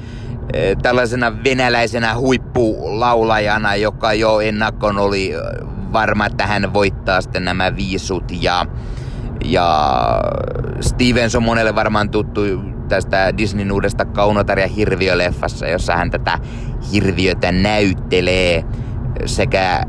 tällaisena 0.82 1.44
venäläisenä 1.44 2.16
huippulaulajana, 2.16 3.76
joka 3.76 4.14
jo 4.14 4.40
ennakkoon 4.40 4.98
oli 4.98 5.34
varma, 5.94 6.26
että 6.26 6.48
hän 6.48 6.74
voittaa 6.74 7.22
sitten 7.22 7.46
nämä 7.46 7.76
viisut. 7.76 8.24
Ja, 8.42 8.66
ja 9.46 9.90
Stevens 10.82 11.36
on 11.36 11.44
monelle 11.44 11.76
varmaan 11.76 12.10
tuttu 12.10 12.42
tästä 12.90 13.38
Disneyn 13.38 13.72
uudesta 13.72 14.06
Kaunotar 14.06 14.60
ja 14.60 14.68
hirviöleffassa, 14.68 15.68
jossa 15.68 15.96
hän 15.96 16.12
tätä 16.12 16.40
hirviötä 16.94 17.52
näyttelee 17.52 18.64
sekä 19.26 19.84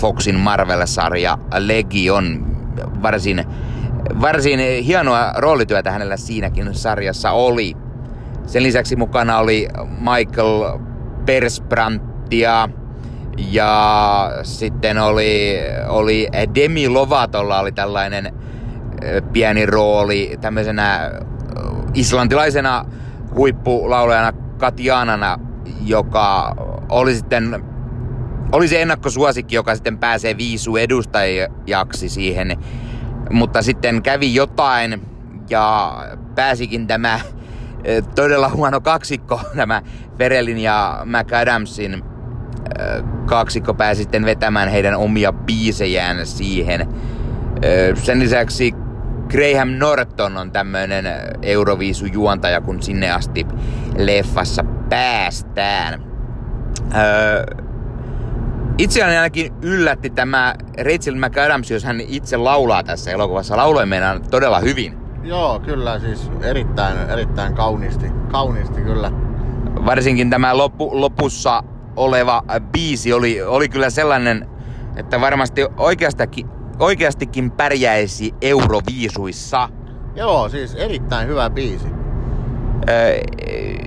Foxin 0.00 0.40
Marvel-sarja 0.40 1.38
Legion 1.58 2.46
varsin, 3.02 3.44
varsin 4.20 4.84
hienoa 4.84 5.32
roolityötä 5.36 5.92
hänellä 5.92 6.16
siinäkin 6.16 6.74
sarjassa 6.74 7.30
oli. 7.30 7.76
Sen 8.50 8.62
lisäksi 8.62 8.96
mukana 8.96 9.38
oli 9.38 9.68
Michael 9.98 10.78
Persbrandtia 11.26 12.68
ja 13.36 14.30
sitten 14.42 14.98
oli, 14.98 15.56
oli 15.88 16.28
Demi 16.54 16.88
Lovatolla 16.88 17.60
oli 17.60 17.72
tällainen 17.72 18.34
pieni 19.32 19.66
rooli 19.66 20.36
tämmöisenä 20.40 21.10
islantilaisena 21.94 22.84
huippulaulajana 23.34 24.32
Katjanana, 24.58 25.38
joka 25.86 26.56
oli 26.88 27.14
sitten 27.14 27.64
oli 28.52 28.68
se 28.68 28.82
ennakkosuosikki, 28.82 29.54
joka 29.54 29.74
sitten 29.74 29.98
pääsee 29.98 30.36
viisu 30.36 30.76
edustajaksi 30.76 32.08
siihen. 32.08 32.58
Mutta 33.30 33.62
sitten 33.62 34.02
kävi 34.02 34.34
jotain 34.34 35.02
ja 35.50 35.96
pääsikin 36.34 36.86
tämä 36.86 37.20
todella 38.14 38.48
huono 38.48 38.80
kaksikko, 38.80 39.40
tämä 39.56 39.82
Ferelin 40.18 40.58
ja 40.58 41.00
McAdamsin 41.04 42.02
kaksikko 43.26 43.74
pääsi 43.74 44.02
sitten 44.02 44.24
vetämään 44.24 44.68
heidän 44.68 44.94
omia 44.94 45.32
biisejään 45.32 46.26
siihen. 46.26 46.88
Sen 47.94 48.20
lisäksi 48.20 48.74
Graham 49.28 49.68
Norton 49.68 50.36
on 50.36 50.52
tämmöinen 50.52 51.04
Euroviisu-juontaja, 51.42 52.60
kun 52.60 52.82
sinne 52.82 53.10
asti 53.10 53.46
leffassa 53.96 54.64
päästään. 54.88 56.02
Itseäni 58.78 59.16
ainakin 59.16 59.52
yllätti 59.62 60.10
tämä 60.10 60.54
Rachel 60.78 61.14
McAdams, 61.14 61.70
jos 61.70 61.84
hän 61.84 62.00
itse 62.00 62.36
laulaa 62.36 62.82
tässä 62.82 63.10
elokuvassa. 63.10 63.56
Lauloi 63.56 63.86
meidän 63.86 64.22
todella 64.30 64.60
hyvin. 64.60 64.99
Joo, 65.22 65.60
kyllä 65.60 65.98
siis 65.98 66.30
erittäin, 66.42 67.10
erittäin 67.10 67.54
kauniisti. 67.54 68.06
Kauniisti 68.32 68.80
kyllä. 68.80 69.12
Varsinkin 69.86 70.30
tämä 70.30 70.56
loppu, 70.56 71.00
lopussa 71.00 71.62
oleva 71.96 72.42
biisi 72.72 73.12
oli, 73.12 73.42
oli 73.42 73.68
kyllä 73.68 73.90
sellainen, 73.90 74.48
että 74.96 75.20
varmasti 75.20 75.66
oikeastakin, 75.76 76.48
oikeastikin 76.78 77.50
pärjäisi 77.50 78.34
Euroviisuissa. 78.42 79.68
Joo, 80.14 80.48
siis 80.48 80.74
erittäin 80.74 81.28
hyvä 81.28 81.50
biisi. 81.50 81.86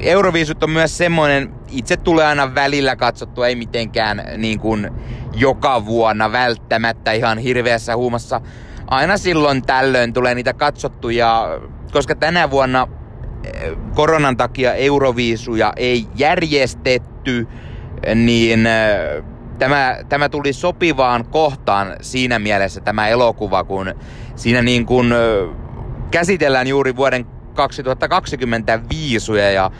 Euroviisut 0.02 0.64
on 0.64 0.70
myös 0.70 0.98
semmoinen, 0.98 1.54
itse 1.70 1.98
tulee 1.98 2.26
aina 2.26 2.56
välillä 2.56 2.96
katsottua, 2.96 3.48
ei 3.48 3.56
mitenkään 3.56 4.24
niin 4.38 4.60
kuin 4.60 4.92
joka 5.34 5.86
vuonna 5.86 6.32
välttämättä 6.32 7.12
ihan 7.12 7.38
hirveässä 7.38 7.96
huumassa 7.96 8.42
aina 8.88 9.18
silloin 9.18 9.62
tällöin 9.62 10.14
tulee 10.14 10.36
niitä 10.36 10.54
katsottuja, 10.54 11.60
koska 11.92 12.16
tänä 12.16 12.52
vuonna 12.52 12.88
eh, 13.44 13.78
koronan 13.96 14.38
takia 14.38 14.74
Euroviisuja 14.74 15.74
ei 15.76 16.08
järjestetty, 16.16 17.48
niin 18.16 18.68
eh, 18.68 19.24
tämä, 19.60 19.98
tämä 20.10 20.30
tuli 20.30 20.54
sopivaan 20.54 21.26
kohtaan 21.26 21.96
siinä 22.02 22.40
mielessä 22.40 22.82
tämä 22.82 23.08
elokuva, 23.08 23.64
kun 23.64 23.94
siinä 24.36 24.62
niin 24.62 24.86
kuin 24.86 25.12
eh, 25.12 25.56
käsitellään 26.12 26.68
juuri 26.68 26.96
vuoden 26.96 27.26
2020 27.54 28.80
viisuja 28.90 29.52
ja, 29.52 29.72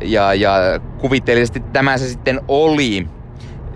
ja, 0.00 0.34
ja 0.34 0.52
kuvitteellisesti 0.98 1.60
tämä 1.60 1.98
se 1.98 2.08
sitten 2.08 2.40
oli. 2.48 3.06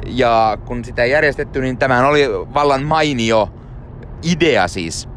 Ja 0.07 0.59
kun 0.65 0.85
sitä 0.85 1.05
järjestetty, 1.05 1.61
niin 1.61 1.79
tämä 1.79 2.09
oli 2.09 2.29
vallan 2.55 2.83
mainio 2.83 3.49
idea 4.25 4.69
siis. 4.69 5.09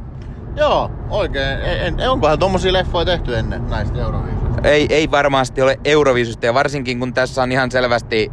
Joo, 0.56 0.92
oikein. 1.10 1.60
En, 1.62 2.00
en, 2.00 2.10
onkohan 2.10 2.40
tommosia 2.40 2.74
leffoja 2.74 3.06
tehty 3.06 3.38
ennen 3.38 3.68
näistä 3.70 4.00
Euroviisuista? 4.00 4.62
Ei, 4.64 4.88
ei 4.90 5.12
varmasti 5.12 5.62
ole 5.62 5.80
Euroviisusta 5.86 6.46
ja 6.46 6.54
varsinkin 6.54 7.00
kun 7.00 7.14
tässä 7.14 7.44
on 7.44 7.52
ihan 7.52 7.72
selvästi 7.72 8.32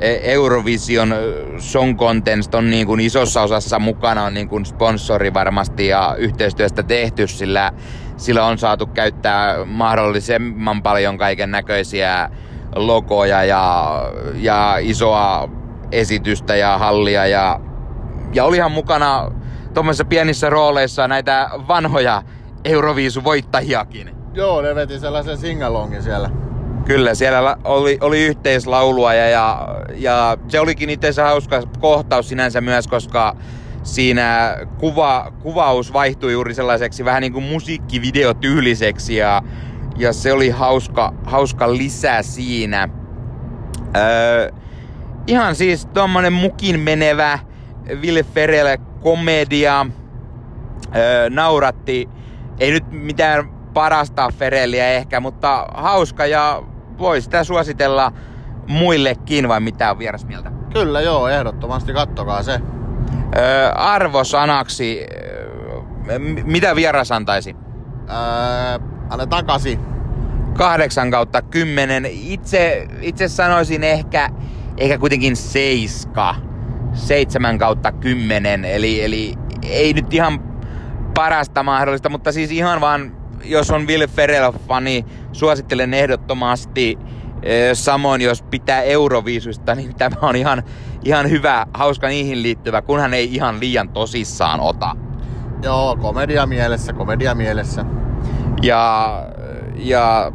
e, 0.00 0.32
Eurovision 0.32 1.14
Song 1.58 1.98
Contest 1.98 2.54
on 2.54 2.70
niin 2.70 2.86
kuin 2.86 3.00
isossa 3.00 3.42
osassa 3.42 3.78
mukana 3.78 4.24
on 4.24 4.34
niin 4.34 4.48
kuin 4.48 4.66
sponsori 4.66 5.34
varmasti 5.34 5.86
ja 5.86 6.14
yhteistyöstä 6.18 6.82
tehty, 6.82 7.26
sillä 7.26 7.72
sillä 8.16 8.46
on 8.46 8.58
saatu 8.58 8.86
käyttää 8.86 9.64
mahdollisimman 9.64 10.82
paljon 10.82 11.18
kaiken 11.18 11.50
näköisiä 11.50 12.30
logoja 12.74 13.44
ja, 13.44 13.94
ja 14.34 14.76
isoa 14.80 15.48
esitystä 15.92 16.56
ja 16.56 16.78
hallia 16.78 17.26
ja, 17.26 17.60
ja 18.32 18.44
olihan 18.44 18.72
mukana 18.72 19.30
tuommoisissa 19.74 20.04
pienissä 20.04 20.50
rooleissa 20.50 21.08
näitä 21.08 21.50
vanhoja 21.68 22.22
Euroviisu-voittajiakin. 22.64 24.14
Joo, 24.34 24.62
ne 24.62 24.74
veti 24.74 24.98
sellaisen 24.98 25.38
singalongin 25.38 26.02
siellä. 26.02 26.30
Kyllä, 26.84 27.14
siellä 27.14 27.56
oli, 27.64 27.98
oli 28.00 28.22
yhteislaulua 28.22 29.14
ja, 29.14 29.28
ja, 29.28 29.68
ja 29.94 30.36
se 30.48 30.60
olikin 30.60 30.90
itse 30.90 31.22
hauska 31.22 31.62
kohtaus 31.80 32.28
sinänsä 32.28 32.60
myös, 32.60 32.86
koska 32.86 33.36
siinä 33.82 34.56
kuva, 34.78 35.32
kuvaus 35.42 35.92
vaihtui 35.92 36.32
juuri 36.32 36.54
sellaiseksi 36.54 37.04
vähän 37.04 37.20
niin 37.20 37.32
kuin 37.32 37.44
musiikkivideotyyliseksi 37.44 39.16
ja, 39.16 39.42
ja 39.96 40.12
se 40.12 40.32
oli 40.32 40.50
hauska, 40.50 41.14
hauska 41.24 41.72
lisä 41.72 42.22
siinä. 42.22 42.88
Öö, 43.96 44.50
ihan 45.26 45.54
siis 45.54 45.86
tuommoinen 45.86 46.32
mukin 46.32 46.80
menevä 46.80 47.38
Ville 48.00 48.22
Ferrell 48.22 48.76
komedia, 49.02 49.86
öö, 50.96 51.30
nauratti. 51.30 52.08
Ei 52.58 52.70
nyt 52.70 52.84
mitään 52.90 53.48
parasta 53.74 54.30
Ferelliä 54.38 54.88
ehkä, 54.88 55.20
mutta 55.20 55.66
hauska 55.74 56.26
ja 56.26 56.62
voi 56.98 57.20
sitä 57.20 57.44
suositella 57.44 58.12
muillekin 58.68 59.48
vai 59.48 59.60
mitä 59.60 59.90
on 59.90 59.98
vieras 59.98 60.24
mieltä? 60.26 60.52
Kyllä 60.72 61.00
joo, 61.00 61.28
ehdottomasti 61.28 61.92
kattokaa 61.92 62.42
se. 62.42 62.60
Öö, 63.36 63.70
arvosanaksi, 63.72 65.06
öö, 66.08 66.18
mitä 66.44 66.76
vieras 66.76 67.12
antaisi? 67.12 67.56
Öö, 68.08 68.78
annetaan 69.10 69.46
kasi. 69.46 69.78
8 70.56 71.10
kautta 71.10 71.42
10. 71.42 72.06
Itse, 72.06 72.88
itse 73.00 73.28
sanoisin 73.28 73.84
ehkä, 73.84 74.30
ehkä 74.78 74.98
kuitenkin 74.98 75.36
7. 75.36 76.51
7 76.94 77.58
kautta 77.58 77.92
10. 77.92 78.64
Eli, 78.64 79.04
eli 79.04 79.34
ei 79.62 79.92
nyt 79.92 80.14
ihan 80.14 80.42
parasta 81.14 81.62
mahdollista, 81.62 82.08
mutta 82.08 82.32
siis 82.32 82.50
ihan 82.50 82.80
vaan, 82.80 83.16
jos 83.44 83.70
on 83.70 83.86
Will 83.86 84.06
Ferrell-fani, 84.06 85.04
suosittelen 85.32 85.94
ehdottomasti. 85.94 86.98
Samoin 87.72 88.20
jos 88.20 88.42
pitää 88.42 88.82
Euroviisusta, 88.82 89.74
niin 89.74 89.94
tämä 89.94 90.16
on 90.22 90.36
ihan, 90.36 90.62
ihan 91.04 91.30
hyvä, 91.30 91.66
hauska 91.74 92.08
niihin 92.08 92.42
liittyvä, 92.42 92.82
kunhan 92.82 93.14
ei 93.14 93.34
ihan 93.34 93.60
liian 93.60 93.88
tosissaan 93.88 94.60
ota. 94.60 94.96
Joo, 95.62 95.96
komedia 95.96 96.46
mielessä, 96.46 96.92
komedia 96.92 97.34
mielessä. 97.34 97.84
Ja, 98.62 99.12
ja 99.74 100.32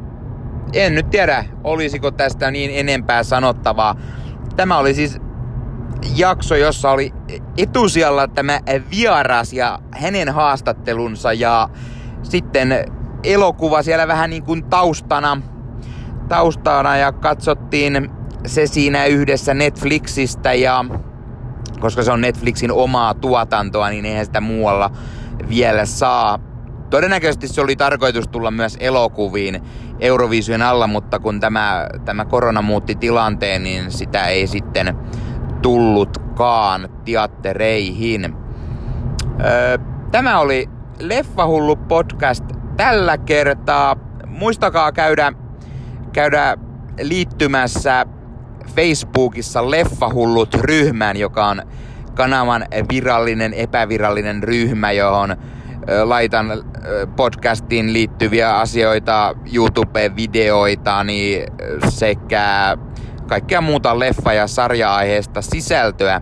en 0.74 0.96
nyt 0.96 1.10
tiedä, 1.10 1.46
olisiko 1.64 2.12
tästä 2.12 2.52
niin 2.52 2.72
enempää 2.74 3.24
sanottavaa. 3.24 3.96
Tämä 4.56 4.78
oli 4.78 4.94
siis 4.94 5.20
jakso, 6.16 6.56
jossa 6.56 6.92
oli 6.92 7.14
etusijalla 7.58 8.28
tämä 8.28 8.60
vieras 8.92 9.54
ja 9.54 9.80
hänen 9.92 10.34
haastattelunsa 10.34 11.34
ja 11.34 11.70
sitten 12.24 12.86
elokuva 13.24 13.84
siellä 13.84 14.08
vähän 14.08 14.30
niin 14.30 14.44
kuin 14.44 14.64
taustana, 14.64 15.42
taustana 16.30 16.98
ja 16.98 17.12
katsottiin 17.12 18.10
se 18.46 18.68
siinä 18.68 19.06
yhdessä 19.06 19.54
Netflixistä 19.54 20.54
ja 20.54 20.86
koska 21.80 22.04
se 22.04 22.12
on 22.12 22.22
Netflixin 22.22 22.72
omaa 22.72 23.14
tuotantoa, 23.14 23.90
niin 23.90 24.06
eihän 24.06 24.26
sitä 24.26 24.42
muualla 24.42 24.92
vielä 25.50 25.86
saa. 25.86 26.40
Todennäköisesti 26.90 27.48
se 27.48 27.62
oli 27.62 27.76
tarkoitus 27.76 28.28
tulla 28.28 28.52
myös 28.52 28.78
elokuviin 28.80 29.62
Euroviisujen 30.00 30.62
alla, 30.62 30.88
mutta 30.88 31.20
kun 31.20 31.40
tämä, 31.40 31.88
tämä 32.06 32.26
korona 32.26 32.62
muutti 32.62 32.96
tilanteen, 32.96 33.64
niin 33.64 33.92
sitä 33.92 34.28
ei 34.28 34.48
sitten 34.48 34.98
tullutkaan 35.62 36.90
teattereihin. 37.06 38.36
Öö, 39.46 39.78
tämä 40.12 40.40
oli 40.40 40.70
Leffahullu 41.00 41.76
podcast 41.76 42.44
tällä 42.78 43.18
kertaa. 43.18 43.96
Muistakaa 44.28 44.92
käydä, 44.92 45.34
käydä 46.14 46.58
liittymässä 47.02 48.06
Facebookissa 48.76 49.72
Leffahullut 49.72 50.54
ryhmään, 50.54 51.18
joka 51.18 51.46
on 51.46 51.62
kanavan 52.14 52.66
virallinen, 52.92 53.54
epävirallinen 53.54 54.44
ryhmä, 54.44 54.92
johon 54.92 55.36
laitan 56.04 56.52
podcastiin 57.16 57.94
liittyviä 57.94 58.58
asioita, 58.58 59.36
YouTube-videoita 59.54 61.04
niin 61.04 61.44
sekä 61.90 62.78
kaikkea 63.28 63.62
muuta 63.62 64.00
leffa- 64.00 64.34
ja 64.34 64.48
sarja-aiheesta 64.48 65.42
sisältöä. 65.42 66.22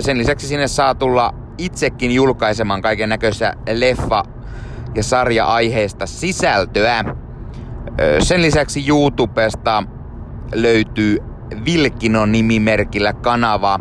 Sen 0.00 0.18
lisäksi 0.18 0.48
sinne 0.48 0.68
saa 0.68 0.94
tulla 0.94 1.34
itsekin 1.58 2.12
julkaisemaan 2.12 2.82
kaiken 2.82 3.08
näköistä 3.08 3.54
leffa- 3.66 4.28
ja 4.94 5.02
sarja-aiheesta 5.02 6.06
sisältöä. 6.06 7.04
Sen 8.18 8.42
lisäksi 8.42 8.88
YouTubesta 8.88 9.84
löytyy 10.54 11.18
Vilkino 11.64 12.26
nimimerkillä 12.26 13.12
kanava, 13.12 13.78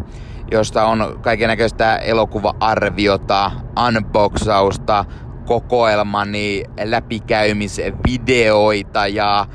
josta 0.51 0.85
on 0.85 1.19
kaiken 1.21 1.47
näköistä 1.47 1.97
elokuva-arviota, 1.97 3.51
unboxausta, 3.87 5.05
kokoelmani 5.45 6.63
läpikäymisvideoita 6.83 9.07
ja 9.07 9.47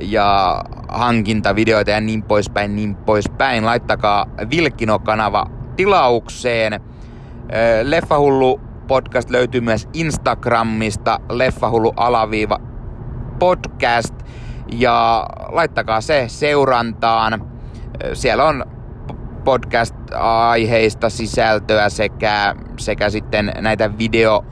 ja 0.00 0.60
hankintavideoita 0.88 1.90
ja 1.90 2.00
niin 2.00 2.22
poispäin, 2.22 2.76
niin 2.76 2.96
poispäin. 2.96 3.64
Laittakaa 3.64 4.26
Vilkino-kanava 4.50 5.50
tilaukseen. 5.76 6.80
Leffahullu 7.82 8.60
podcast 8.86 9.30
löytyy 9.30 9.60
myös 9.60 9.88
Instagramista, 9.92 11.20
leffahullu 11.30 11.92
alaviiva 11.96 12.60
podcast. 13.38 14.14
Ja 14.72 15.26
laittakaa 15.48 16.00
se 16.00 16.24
seurantaan. 16.28 17.50
Siellä 18.12 18.44
on 18.44 18.64
podcast-aiheista 19.44 21.10
sisältöä 21.10 21.88
sekä, 21.88 22.54
sekä 22.78 23.10
sitten 23.10 23.52
näitä 23.60 23.98
video 23.98 24.44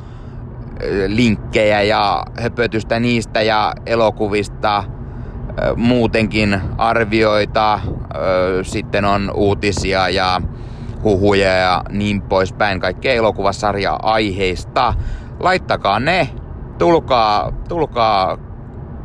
linkkejä 1.07 1.83
ja 1.83 2.25
höpötystä 2.41 3.01
niistä 3.01 3.43
ja 3.43 3.73
elokuvista– 3.87 4.85
muutenkin 5.77 6.61
arvioita, 6.79 7.81
sitten 8.63 9.05
on 9.05 9.31
uutisia 9.35 10.09
ja 10.09 10.41
huhuja 11.03 11.49
ja 11.49 11.83
niin 11.91 12.23
poispäin, 12.23 12.81
kaikkea 12.81 13.15
elokuvasarja-aiheista. 13.15 14.95
Laittakaa 15.41 16.01
ne, 16.01 16.29
tulkaa, 16.79 17.53
tulkaa 17.69 18.39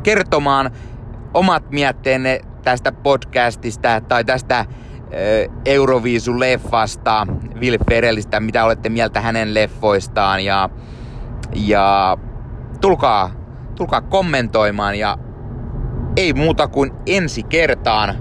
kertomaan 0.02 0.70
omat 1.34 1.70
mietteenne 1.70 2.40
tästä 2.62 2.92
podcastista 2.92 4.00
tai 4.00 4.24
tästä 4.24 4.64
Euroviisu-leffasta, 5.64 7.26
Will 7.60 7.78
Ferrellistä, 7.90 8.40
mitä 8.40 8.64
olette 8.64 8.88
mieltä 8.88 9.20
hänen 9.20 9.54
leffoistaan. 9.54 10.44
Ja, 10.44 10.68
ja 11.54 12.16
tulkaa, 12.80 13.30
tulkaa 13.74 14.00
kommentoimaan 14.00 14.98
ja 14.98 15.18
ei 16.16 16.32
muuta 16.32 16.68
kuin 16.68 16.92
ensi 17.06 17.42
kertaan 17.42 18.14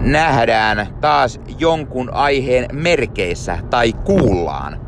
nähdään 0.00 0.86
taas 1.00 1.40
jonkun 1.58 2.14
aiheen 2.14 2.66
merkeissä 2.72 3.58
tai 3.70 3.92
kuullaan. 3.92 4.81